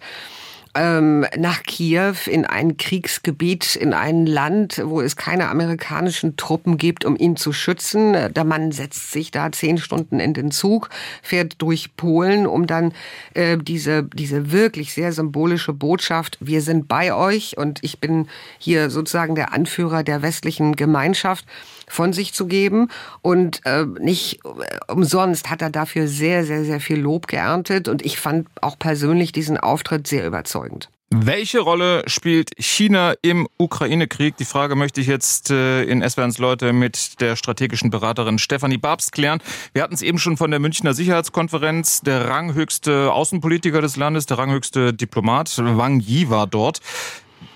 [0.79, 7.03] ähm, nach Kiew in ein Kriegsgebiet, in ein Land, wo es keine amerikanischen Truppen gibt,
[7.03, 8.13] um ihn zu schützen.
[8.33, 10.89] Der Mann setzt sich da zehn Stunden in den Zug,
[11.21, 12.93] fährt durch Polen, um dann
[13.33, 18.89] äh, diese, diese wirklich sehr symbolische Botschaft, wir sind bei euch und ich bin hier
[18.89, 21.45] sozusagen der Anführer der westlichen Gemeinschaft
[21.89, 22.89] von sich zu geben.
[23.21, 24.39] Und äh, nicht
[24.87, 27.87] umsonst hat er dafür sehr, sehr, sehr viel Lob geerntet.
[27.87, 30.89] Und ich fand auch persönlich diesen Auftritt sehr überzeugend.
[31.11, 34.37] Welche Rolle spielt China im Ukraine-Krieg?
[34.37, 39.09] Die Frage möchte ich jetzt äh, in SWRs Leute mit der strategischen Beraterin Stefanie Babs
[39.09, 39.41] klären.
[39.73, 42.01] Wir hatten es eben schon von der Münchner Sicherheitskonferenz.
[42.01, 46.79] Der ranghöchste Außenpolitiker des Landes, der ranghöchste Diplomat Wang Yi war dort.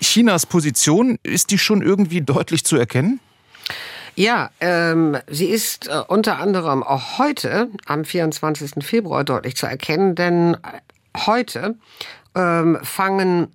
[0.00, 3.20] Chinas Position, ist die schon irgendwie deutlich zu erkennen?
[4.16, 8.84] Ja, ähm, sie ist äh, unter anderem auch heute, am 24.
[8.84, 10.58] Februar, deutlich zu erkennen, denn äh,
[11.26, 11.74] heute
[12.36, 13.48] ähm, fangen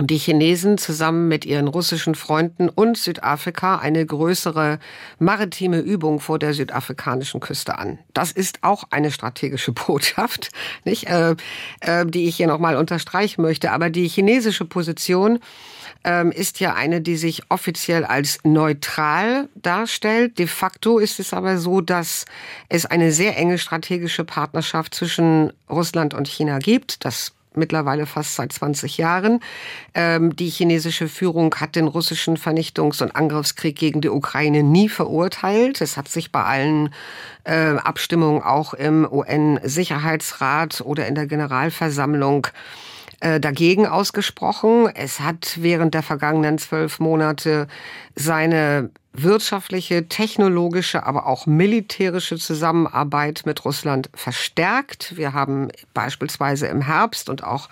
[0.00, 4.80] die Chinesen zusammen mit ihren russischen Freunden und Südafrika eine größere
[5.20, 7.98] maritime Übung vor der südafrikanischen Küste an.
[8.12, 10.50] Das ist auch eine strategische Botschaft,
[10.84, 11.36] nicht, äh,
[11.80, 13.70] äh, die ich hier nochmal unterstreichen möchte.
[13.70, 15.38] Aber die chinesische Position
[16.04, 20.38] ähm, ist ja eine, die sich offiziell als neutral darstellt.
[20.38, 22.26] De facto ist es aber so, dass
[22.68, 27.04] es eine sehr enge strategische Partnerschaft zwischen Russland und China gibt.
[27.04, 29.40] Das mittlerweile fast seit 20 Jahren.
[29.94, 35.80] Ähm, die chinesische Führung hat den russischen Vernichtungs- und Angriffskrieg gegen die Ukraine nie verurteilt.
[35.80, 36.92] Es hat sich bei allen
[37.44, 42.48] äh, Abstimmungen auch im UN-Sicherheitsrat oder in der Generalversammlung
[43.24, 44.86] äh, dagegen ausgesprochen.
[44.94, 47.68] Es hat während der vergangenen zwölf Monate
[48.14, 55.16] seine wirtschaftliche, technologische, aber auch militärische Zusammenarbeit mit Russland verstärkt.
[55.16, 57.70] Wir haben beispielsweise im Herbst und auch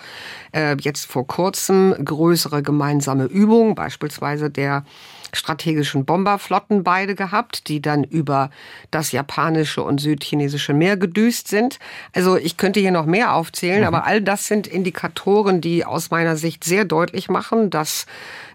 [0.54, 4.86] äh, jetzt vor kurzem größere gemeinsame Übungen, beispielsweise der
[5.34, 8.50] strategischen Bomberflotten beide gehabt, die dann über
[8.90, 11.78] das japanische und südchinesische Meer gedüst sind.
[12.14, 13.86] Also ich könnte hier noch mehr aufzählen, mhm.
[13.86, 18.06] aber all das sind Indikatoren, die aus meiner Sicht sehr deutlich machen, dass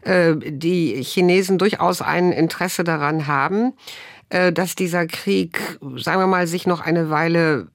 [0.01, 3.73] äh, die Chinesen durchaus ein Interesse daran haben,
[4.29, 5.59] äh, dass dieser Krieg,
[5.97, 7.67] sagen wir mal, sich noch eine Weile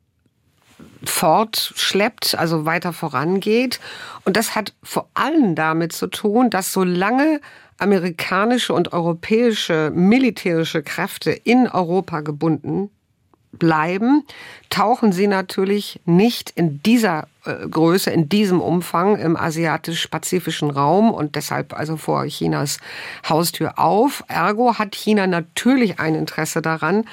[1.04, 3.80] fortschleppt, also weiter vorangeht.
[4.24, 7.40] Und das hat vor allem damit zu tun, dass solange
[7.82, 12.90] amerikanische und europäische militärische Kräfte in Europa gebunden
[13.52, 14.24] bleiben,
[14.70, 21.36] tauchen sie natürlich nicht in dieser äh, Größe, in diesem Umfang im asiatisch-pazifischen Raum und
[21.36, 22.78] deshalb also vor Chinas
[23.28, 24.24] Haustür auf.
[24.28, 27.04] Ergo hat China natürlich ein Interesse daran,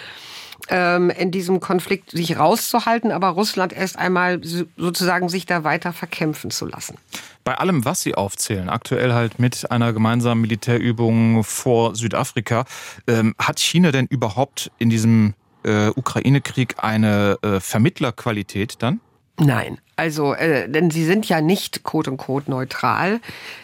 [0.69, 4.41] ähm, in diesem Konflikt sich rauszuhalten, aber Russland erst einmal
[4.77, 6.97] sozusagen sich da weiter verkämpfen zu lassen.
[7.43, 12.65] Bei allem, was Sie aufzählen, aktuell halt mit einer gemeinsamen Militärübung vor Südafrika,
[13.07, 18.99] ähm, hat China denn überhaupt in diesem äh, Ukraine-Krieg eine äh, Vermittlerqualität dann?
[19.39, 23.19] Nein, also äh, denn sie sind ja nicht quote unquote neutral.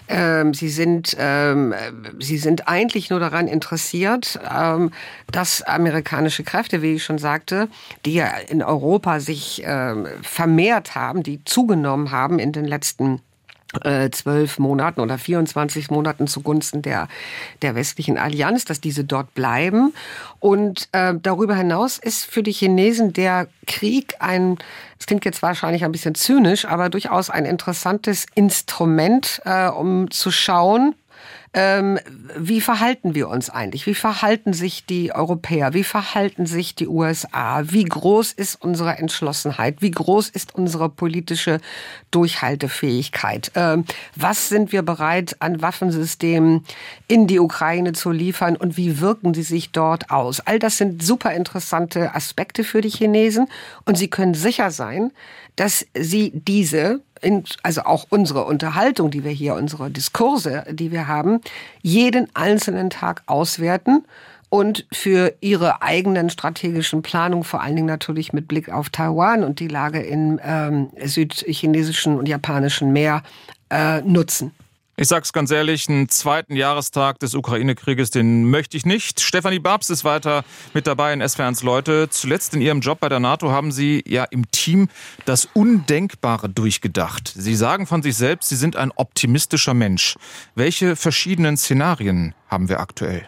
[0.09, 1.73] Ähm, sie sind ähm,
[2.19, 4.91] sie sind eigentlich nur daran interessiert, ähm,
[5.31, 7.69] dass amerikanische Kräfte, wie ich schon sagte,
[8.05, 13.21] die ja in Europa sich ähm, vermehrt haben, die zugenommen haben in den letzten
[14.11, 17.07] zwölf Monaten oder 24 Monaten zugunsten der,
[17.61, 19.93] der westlichen Allianz, dass diese dort bleiben.
[20.39, 24.57] Und äh, darüber hinaus ist für die Chinesen der Krieg ein,
[24.99, 30.31] es klingt jetzt wahrscheinlich ein bisschen zynisch, aber durchaus ein interessantes Instrument, äh, um zu
[30.31, 30.95] schauen,
[31.57, 31.97] ähm,
[32.37, 33.87] wie verhalten wir uns eigentlich?
[33.87, 35.73] Wie verhalten sich die Europäer?
[35.73, 37.63] Wie verhalten sich die USA?
[37.65, 39.81] Wie groß ist unsere Entschlossenheit?
[39.81, 41.61] Wie groß ist unsere politische
[42.11, 43.53] Durchhaltefähigkeit?
[43.55, 43.85] Ähm,
[44.17, 46.65] was sind wir bereit, an Waffensystemen
[47.07, 50.41] in die Ukraine zu liefern und wie wirken sie sich dort aus?
[50.41, 53.47] All das sind super interessante Aspekte für die Chinesen
[53.85, 55.13] und sie können sicher sein,
[55.55, 61.07] dass sie diese in, also auch unsere Unterhaltung, die wir hier, unsere Diskurse, die wir
[61.07, 61.41] haben,
[61.81, 64.05] jeden einzelnen Tag auswerten
[64.49, 69.59] und für ihre eigenen strategischen Planungen, vor allen Dingen natürlich mit Blick auf Taiwan und
[69.59, 73.23] die Lage im ähm, südchinesischen und japanischen Meer
[73.71, 74.51] äh, nutzen.
[74.97, 79.19] Ich sag's ganz ehrlich, einen zweiten Jahrestag des Ukraine-Krieges, den möchte ich nicht.
[79.19, 82.07] Stefanie Babs ist weiter mit dabei in SWRs Leute.
[82.09, 84.87] Zuletzt in Ihrem Job bei der NATO haben Sie ja im Team
[85.25, 87.33] das Undenkbare durchgedacht.
[87.35, 90.15] Sie sagen von sich selbst, Sie sind ein optimistischer Mensch.
[90.55, 93.27] Welche verschiedenen Szenarien haben wir aktuell,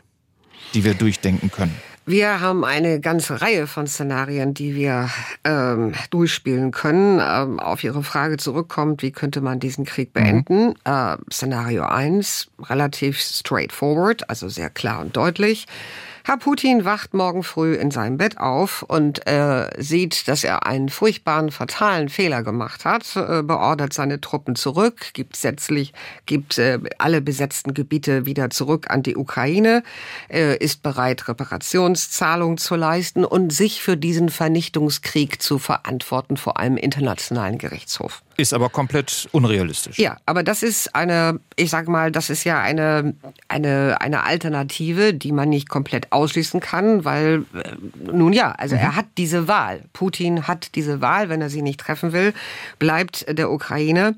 [0.73, 1.75] die wir durchdenken können?
[2.09, 5.09] Wir haben eine ganze Reihe von Szenarien, die wir
[5.43, 7.19] ähm, durchspielen können.
[7.21, 10.13] Ähm, auf Ihre Frage zurückkommt, wie könnte man diesen Krieg mhm.
[10.13, 10.67] beenden?
[10.67, 10.75] Mhm.
[10.85, 15.67] Äh, Szenario 1, relativ straightforward, also sehr klar und deutlich.
[16.27, 20.89] Herr Putin wacht morgen früh in seinem Bett auf und äh, sieht, dass er einen
[20.89, 25.93] furchtbaren, fatalen Fehler gemacht hat, äh, beordert seine Truppen zurück, gibt setzlich,
[26.25, 29.83] gibt äh, alle besetzten Gebiete wieder zurück an die Ukraine,
[30.29, 36.75] äh, ist bereit, Reparationszahlungen zu leisten und sich für diesen Vernichtungskrieg zu verantworten, vor allem
[36.75, 38.21] internationalen Gerichtshof.
[38.39, 39.97] Ist aber komplett unrealistisch.
[39.97, 43.15] Ja, aber das ist eine, ich sag mal, das ist ja eine,
[43.47, 47.71] eine, eine Alternative, die man nicht komplett ausschließen kann, weil, äh,
[48.11, 48.81] nun ja, also mhm.
[48.81, 49.85] er hat diese Wahl.
[49.91, 52.31] Putin hat diese Wahl, wenn er sie nicht treffen will,
[52.77, 54.15] bleibt der Ukraine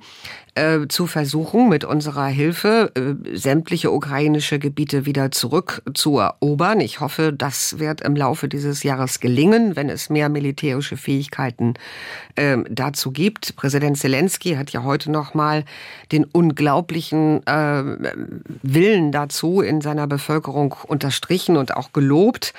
[0.59, 6.81] äh, zu versuchen, mit unserer Hilfe äh, sämtliche ukrainische Gebiete wieder zurückzuerobern.
[6.81, 11.75] Ich hoffe, das wird im Laufe dieses Jahres gelingen, wenn es mehr militärische Fähigkeiten
[12.35, 13.55] äh, dazu gibt.
[13.55, 15.63] Präsident Zelensky hat ja heute noch mal
[16.11, 17.83] den unglaublichen äh,
[18.61, 22.53] Willen dazu in seiner Bevölkerung unterstrichen und auch gelobt.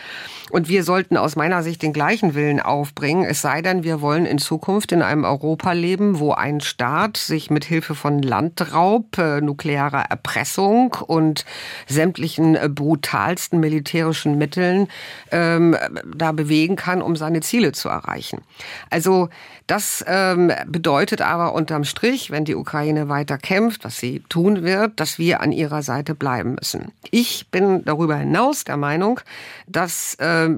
[0.51, 4.27] Und wir sollten aus meiner Sicht den gleichen Willen aufbringen, es sei denn, wir wollen
[4.27, 9.41] in Zukunft in einem Europa leben, wo ein Staat sich mit Hilfe von Landraub, äh,
[9.41, 11.45] nuklearer Erpressung und
[11.87, 14.89] sämtlichen äh, brutalsten militärischen Mitteln
[15.31, 15.77] ähm,
[16.17, 18.43] da bewegen kann, um seine Ziele zu erreichen.
[18.91, 19.29] Also
[19.71, 24.99] das ähm, bedeutet aber unterm Strich, wenn die Ukraine weiter kämpft, was sie tun wird,
[24.99, 26.91] dass wir an ihrer Seite bleiben müssen.
[27.13, 29.21] Ich bin darüber hinaus der Meinung,
[29.69, 30.49] dass äh,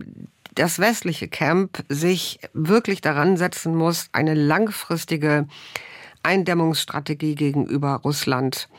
[0.55, 5.46] das westliche Camp sich wirklich daran setzen muss, eine langfristige
[6.22, 8.70] Eindämmungsstrategie gegenüber Russland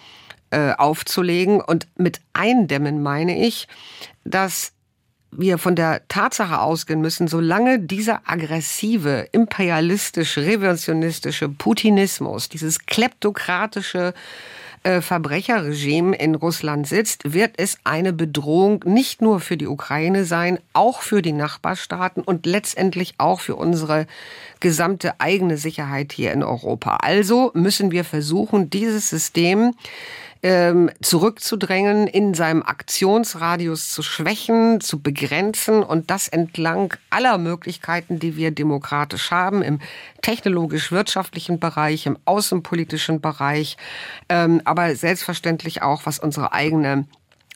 [0.49, 1.61] äh, aufzulegen.
[1.61, 3.67] Und mit Eindämmen meine ich,
[4.23, 4.72] dass
[5.37, 14.13] wir von der Tatsache ausgehen müssen, solange dieser aggressive, imperialistisch, revisionistische Putinismus, dieses kleptokratische
[14.83, 20.59] äh, Verbrecherregime in Russland sitzt, wird es eine Bedrohung nicht nur für die Ukraine sein,
[20.73, 24.07] auch für die Nachbarstaaten und letztendlich auch für unsere
[24.59, 26.97] gesamte eigene Sicherheit hier in Europa.
[26.97, 29.73] Also müssen wir versuchen, dieses System
[30.43, 38.35] ähm, zurückzudrängen, in seinem Aktionsradius zu schwächen, zu begrenzen und das entlang aller Möglichkeiten, die
[38.35, 39.79] wir demokratisch haben, im
[40.21, 43.77] technologisch-wirtschaftlichen Bereich, im außenpolitischen Bereich,
[44.27, 47.05] ähm, aber selbstverständlich auch, was unsere eigene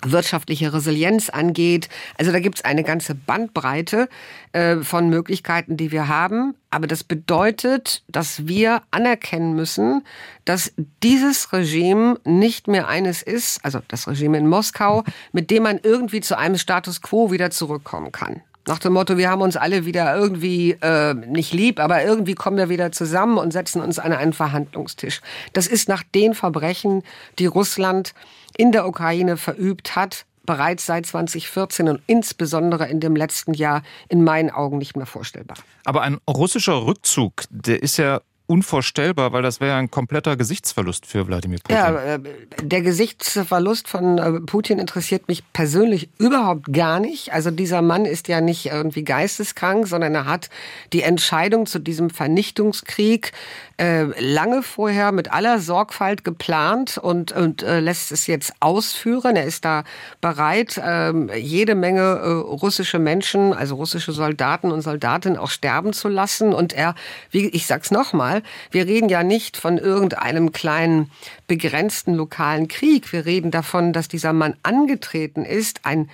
[0.03, 1.89] wirtschaftliche Resilienz angeht.
[2.17, 4.09] Also da gibt es eine ganze Bandbreite
[4.53, 6.55] äh, von Möglichkeiten, die wir haben.
[6.69, 10.03] Aber das bedeutet, dass wir anerkennen müssen,
[10.45, 15.79] dass dieses Regime nicht mehr eines ist, also das Regime in Moskau, mit dem man
[15.81, 18.41] irgendwie zu einem Status quo wieder zurückkommen kann.
[18.67, 22.57] Nach dem Motto, wir haben uns alle wieder irgendwie äh, nicht lieb, aber irgendwie kommen
[22.57, 25.21] wir wieder zusammen und setzen uns an einen Verhandlungstisch.
[25.53, 27.03] Das ist nach den Verbrechen,
[27.39, 28.13] die Russland
[28.57, 34.25] in der Ukraine verübt hat, bereits seit 2014 und insbesondere in dem letzten Jahr in
[34.25, 35.57] meinen Augen nicht mehr vorstellbar.
[35.85, 41.05] Aber ein russischer Rückzug, der ist ja unvorstellbar, weil das wäre ja ein kompletter Gesichtsverlust
[41.05, 41.75] für Wladimir Putin.
[41.75, 42.19] Ja, äh,
[42.61, 47.33] der Gesichtsverlust von äh, Putin interessiert mich persönlich überhaupt gar nicht.
[47.33, 50.49] Also dieser Mann ist ja nicht irgendwie geisteskrank, sondern er hat
[50.93, 53.33] die Entscheidung zu diesem Vernichtungskrieg
[53.77, 59.35] äh, lange vorher mit aller Sorgfalt geplant und, und lässt es jetzt ausführen.
[59.35, 59.83] Er ist da
[60.21, 66.53] bereit, äh, jede Menge russische Menschen, also russische Soldaten und Soldatinnen auch sterben zu lassen.
[66.53, 66.95] Und er,
[67.29, 71.11] wie ich sag's nochmal, mal, wir reden ja nicht von irgendeinem kleinen,
[71.47, 73.11] begrenzten lokalen Krieg.
[73.11, 76.09] Wir reden davon, dass dieser Mann angetreten ist, ein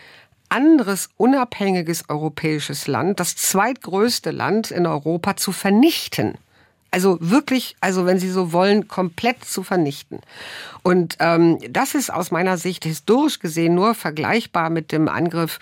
[0.50, 6.38] anderes unabhängiges europäisches Land, das zweitgrößte Land in Europa zu vernichten.
[6.94, 10.20] Also wirklich, also wenn Sie so wollen, komplett zu vernichten.
[10.84, 15.58] Und ähm, das ist aus meiner Sicht historisch gesehen nur vergleichbar mit dem Angriff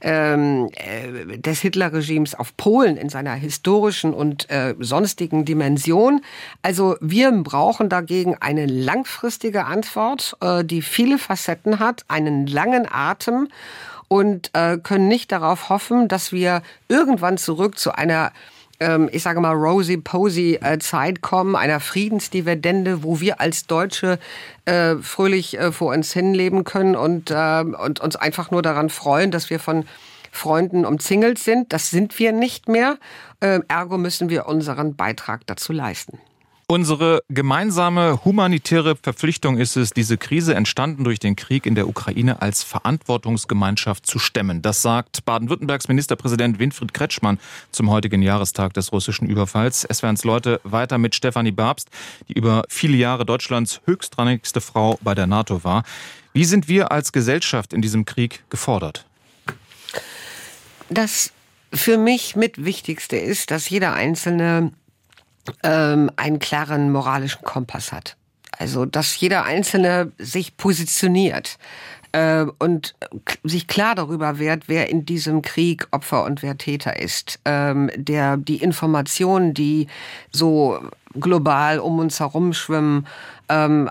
[0.00, 6.20] ähm, äh, des Hitlerregimes auf Polen in seiner historischen und äh, sonstigen Dimension.
[6.62, 13.46] Also wir brauchen dagegen eine langfristige Antwort, äh, die viele Facetten hat, einen langen Atem
[14.08, 18.32] und äh, können nicht darauf hoffen, dass wir irgendwann zurück zu einer
[19.10, 24.18] ich sage mal, rosy-posy-Zeit äh, kommen, einer Friedensdividende, wo wir als Deutsche
[24.64, 29.30] äh, fröhlich äh, vor uns hinleben können und, äh, und uns einfach nur daran freuen,
[29.30, 29.84] dass wir von
[30.30, 31.72] Freunden umzingelt sind.
[31.72, 32.98] Das sind wir nicht mehr.
[33.40, 36.18] Äh, ergo müssen wir unseren Beitrag dazu leisten.
[36.72, 42.40] Unsere gemeinsame humanitäre Verpflichtung ist es, diese Krise entstanden durch den Krieg in der Ukraine
[42.40, 44.62] als Verantwortungsgemeinschaft zu stemmen.
[44.62, 47.38] Das sagt Baden-Württembergs Ministerpräsident Winfried Kretschmann
[47.72, 49.84] zum heutigen Jahrestag des russischen Überfalls.
[49.84, 51.90] Es werden Leute weiter mit Stefanie Babst,
[52.30, 55.84] die über viele Jahre Deutschlands höchstrangigste Frau bei der NATO war.
[56.32, 59.04] Wie sind wir als Gesellschaft in diesem Krieg gefordert?
[60.88, 61.32] Das
[61.70, 64.72] für mich mit Wichtigste ist, dass jeder Einzelne
[65.62, 68.16] ähm, einen klaren moralischen Kompass hat.
[68.58, 71.58] Also, dass jeder Einzelne sich positioniert
[72.12, 72.94] äh, und
[73.42, 77.40] sich klar darüber wird, wer in diesem Krieg Opfer und wer Täter ist.
[77.44, 79.88] Ähm, der die Informationen, die
[80.30, 80.80] so
[81.18, 83.06] global um uns herum schwimmen,
[83.48, 83.90] ähm,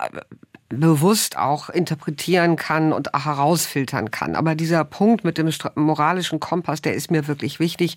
[0.72, 4.36] bewusst auch interpretieren kann und herausfiltern kann.
[4.36, 7.96] Aber dieser Punkt mit dem moralischen Kompass, der ist mir wirklich wichtig,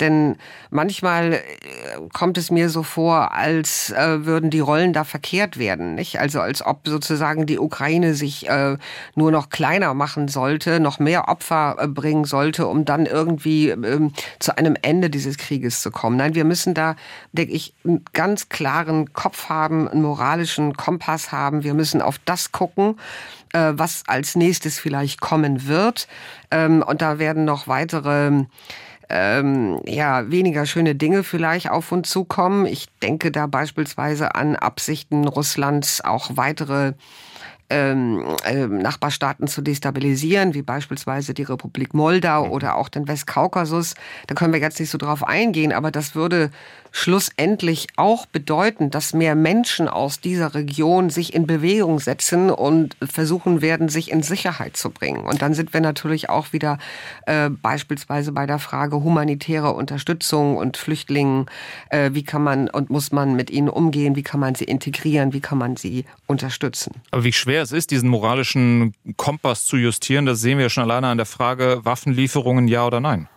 [0.00, 0.36] denn
[0.70, 1.40] manchmal äh,
[2.12, 6.20] kommt es mir so vor, als äh, würden die Rollen da verkehrt werden, nicht?
[6.20, 8.76] Also als ob sozusagen die Ukraine sich äh,
[9.14, 14.56] nur noch kleiner machen sollte, noch mehr Opfer bringen sollte, um dann irgendwie ähm, zu
[14.56, 16.16] einem Ende dieses Krieges zu kommen.
[16.16, 16.96] Nein, wir müssen da,
[17.32, 21.64] denke ich, einen ganz klaren Kopf haben, einen moralischen Kompass haben.
[21.64, 22.98] Wir müssen auf auf das gucken,
[23.52, 26.08] äh, was als nächstes vielleicht kommen wird.
[26.50, 28.44] Ähm, und da werden noch weitere
[29.08, 32.66] ähm, ja, weniger schöne Dinge vielleicht auf uns zukommen.
[32.66, 36.94] Ich denke da beispielsweise an Absichten Russlands, auch weitere
[37.68, 42.52] ähm, äh, Nachbarstaaten zu destabilisieren, wie beispielsweise die Republik Moldau mhm.
[42.52, 43.94] oder auch den Westkaukasus.
[44.26, 46.50] Da können wir jetzt nicht so drauf eingehen, aber das würde
[46.96, 53.60] schlussendlich auch bedeuten, dass mehr Menschen aus dieser Region sich in Bewegung setzen und versuchen
[53.60, 55.20] werden, sich in Sicherheit zu bringen.
[55.20, 56.78] Und dann sind wir natürlich auch wieder
[57.26, 61.46] äh, beispielsweise bei der Frage humanitäre Unterstützung und Flüchtlingen.
[61.90, 64.16] Äh, wie kann man und muss man mit ihnen umgehen?
[64.16, 65.34] Wie kann man sie integrieren?
[65.34, 67.02] Wie kann man sie unterstützen?
[67.10, 71.08] Aber wie schwer es ist, diesen moralischen Kompass zu justieren, das sehen wir schon alleine
[71.08, 73.28] an der Frage Waffenlieferungen ja oder nein.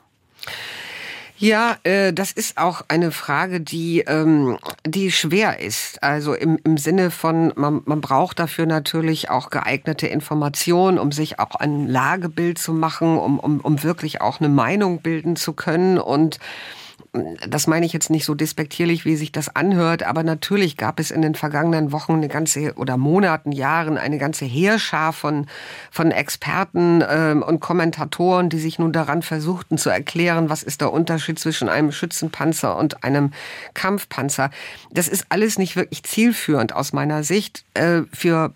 [1.41, 6.03] Ja, äh, das ist auch eine Frage, die, ähm, die schwer ist.
[6.03, 11.39] Also im, im Sinne von, man, man braucht dafür natürlich auch geeignete Informationen, um sich
[11.39, 15.97] auch ein Lagebild zu machen, um, um, um wirklich auch eine Meinung bilden zu können.
[15.97, 16.39] Und
[17.47, 21.09] das meine ich jetzt nicht so despektierlich, wie sich das anhört, aber natürlich gab es
[21.09, 25.47] in den vergangenen Wochen eine ganze oder Monaten, Jahren eine ganze Heerschar von,
[25.89, 30.93] von Experten ähm, und Kommentatoren, die sich nun daran versuchten zu erklären, was ist der
[30.93, 33.31] Unterschied zwischen einem Schützenpanzer und einem
[33.73, 34.51] Kampfpanzer.
[34.91, 38.53] Das ist alles nicht wirklich zielführend aus meiner Sicht äh, für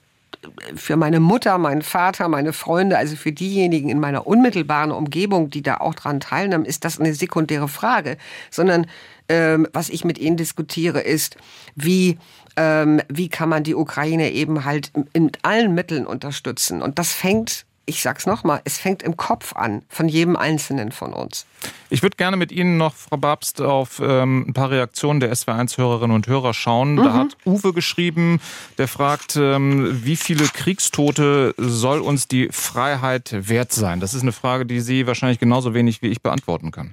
[0.75, 5.61] für meine Mutter, meinen Vater, meine Freunde, also für diejenigen in meiner unmittelbaren Umgebung, die
[5.61, 8.17] da auch dran teilnehmen, ist das eine sekundäre Frage,
[8.49, 8.87] sondern
[9.29, 11.37] ähm, was ich mit ihnen diskutiere, ist,
[11.75, 12.17] wie
[12.55, 16.81] ähm, wie kann man die Ukraine eben halt in allen Mitteln unterstützen?
[16.81, 21.13] Und das fängt ich sag's nochmal, es fängt im Kopf an, von jedem Einzelnen von
[21.13, 21.45] uns.
[21.89, 26.15] Ich würde gerne mit Ihnen noch, Frau Babst, auf ähm, ein paar Reaktionen der SW1-Hörerinnen
[26.15, 26.95] und Hörer schauen.
[26.95, 27.03] Mhm.
[27.03, 28.39] Da hat Uwe geschrieben,
[28.77, 33.99] der fragt, ähm, wie viele Kriegstote soll uns die Freiheit wert sein?
[33.99, 36.91] Das ist eine Frage, die Sie wahrscheinlich genauso wenig wie ich beantworten können.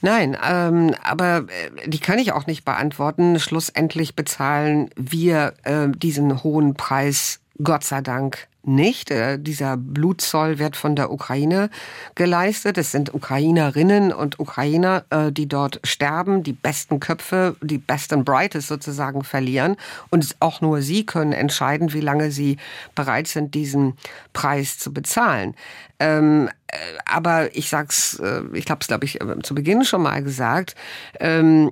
[0.00, 3.38] Nein, ähm, aber äh, die kann ich auch nicht beantworten.
[3.38, 9.10] Schlussendlich bezahlen wir äh, diesen hohen Preis, Gott sei Dank, nicht.
[9.10, 11.70] Äh, dieser Blutzoll wird von der Ukraine
[12.14, 12.78] geleistet.
[12.78, 18.68] Es sind Ukrainerinnen und Ukrainer, äh, die dort sterben, die besten Köpfe, die besten Brightest
[18.68, 19.76] sozusagen verlieren.
[20.10, 22.56] Und auch nur sie können entscheiden, wie lange sie
[22.94, 23.94] bereit sind, diesen
[24.32, 25.54] Preis zu bezahlen.
[25.98, 28.20] Ähm, äh, aber ich sag's,
[28.52, 30.74] ich habe es, glaube ich, zu Beginn schon mal gesagt.
[31.20, 31.70] Ähm,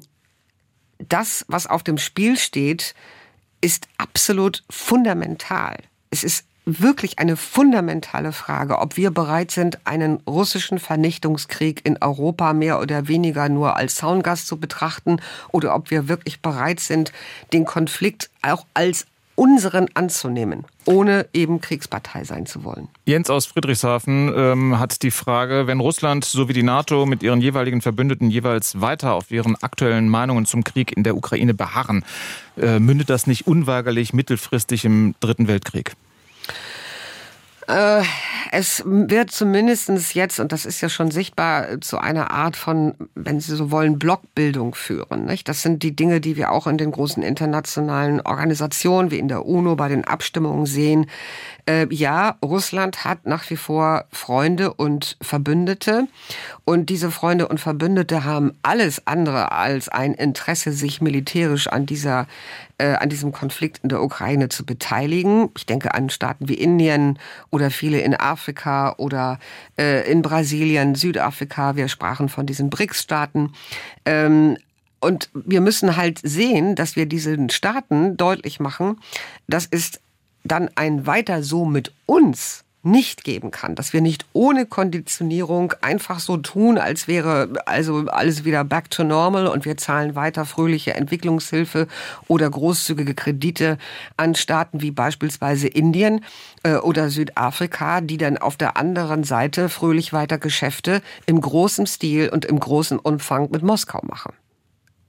[1.09, 2.95] das, was auf dem Spiel steht,
[3.61, 5.77] ist absolut fundamental.
[6.11, 6.45] Es ist
[6.79, 13.09] wirklich eine fundamentale Frage, ob wir bereit sind, einen russischen Vernichtungskrieg in Europa mehr oder
[13.09, 17.13] weniger nur als Zaungast zu betrachten oder ob wir wirklich bereit sind,
[17.53, 19.07] den Konflikt auch als
[19.41, 22.89] unseren anzunehmen, ohne eben Kriegspartei sein zu wollen.
[23.07, 27.81] Jens aus Friedrichshafen ähm, hat die Frage, wenn Russland sowie die NATO mit ihren jeweiligen
[27.81, 32.05] Verbündeten jeweils weiter auf ihren aktuellen Meinungen zum Krieg in der Ukraine beharren,
[32.59, 35.93] äh, mündet das nicht unweigerlich mittelfristig im Dritten Weltkrieg?
[37.71, 38.03] Äh,
[38.51, 43.39] es wird zumindestens jetzt, und das ist ja schon sichtbar, zu einer Art von, wenn
[43.39, 45.25] Sie so wollen, Blockbildung führen.
[45.27, 45.49] Nicht?
[45.49, 49.47] Das sind die Dinge, die wir auch in den großen internationalen Organisationen wie in der
[49.47, 51.07] UNO bei den Abstimmungen sehen.
[51.71, 56.09] Äh, ja, Russland hat nach wie vor Freunde und Verbündete.
[56.65, 62.27] Und diese Freunde und Verbündete haben alles andere als ein Interesse, sich militärisch an dieser
[62.79, 65.51] äh, an diesem Konflikt in der Ukraine zu beteiligen.
[65.57, 69.39] Ich denke an Staaten wie Indien oder viele in Afrika oder
[69.79, 71.77] äh, in Brasilien, Südafrika.
[71.77, 73.53] Wir sprachen von diesen BRICS-Staaten.
[74.07, 74.57] Ähm,
[74.99, 78.99] und wir müssen halt sehen, dass wir diesen Staaten deutlich machen,
[79.47, 80.01] das ist
[80.45, 86.19] dann ein Weiter so mit uns nicht geben kann, dass wir nicht ohne Konditionierung einfach
[86.19, 90.95] so tun, als wäre also alles wieder back to normal und wir zahlen weiter fröhliche
[90.95, 91.89] Entwicklungshilfe
[92.27, 93.77] oder großzügige Kredite
[94.17, 96.25] an Staaten wie beispielsweise Indien
[96.63, 102.31] äh, oder Südafrika, die dann auf der anderen Seite fröhlich weiter Geschäfte im großen Stil
[102.31, 104.33] und im großen Umfang mit Moskau machen.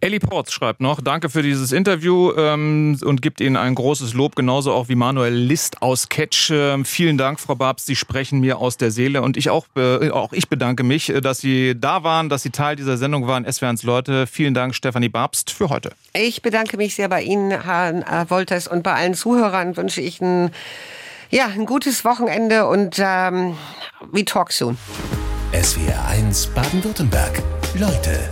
[0.01, 4.35] Ellie Ports schreibt noch, danke für dieses Interview ähm, und gibt Ihnen ein großes Lob,
[4.35, 6.49] genauso auch wie Manuel List aus Catch.
[6.51, 10.09] Ähm, vielen Dank, Frau Babs, Sie sprechen mir aus der Seele und ich auch, äh,
[10.09, 13.45] auch ich bedanke mich, äh, dass Sie da waren, dass Sie Teil dieser Sendung waren,
[13.45, 14.25] SWRs Leute.
[14.25, 15.91] Vielen Dank, Stefanie Babst, für heute.
[16.13, 20.49] Ich bedanke mich sehr bei Ihnen, Herr Wolters, und bei allen Zuhörern wünsche ich ein,
[21.29, 23.55] ja, ein gutes Wochenende und ähm,
[24.11, 24.79] we talk soon.
[25.53, 27.43] SWR 1 Baden-Württemberg.
[27.75, 28.31] Leute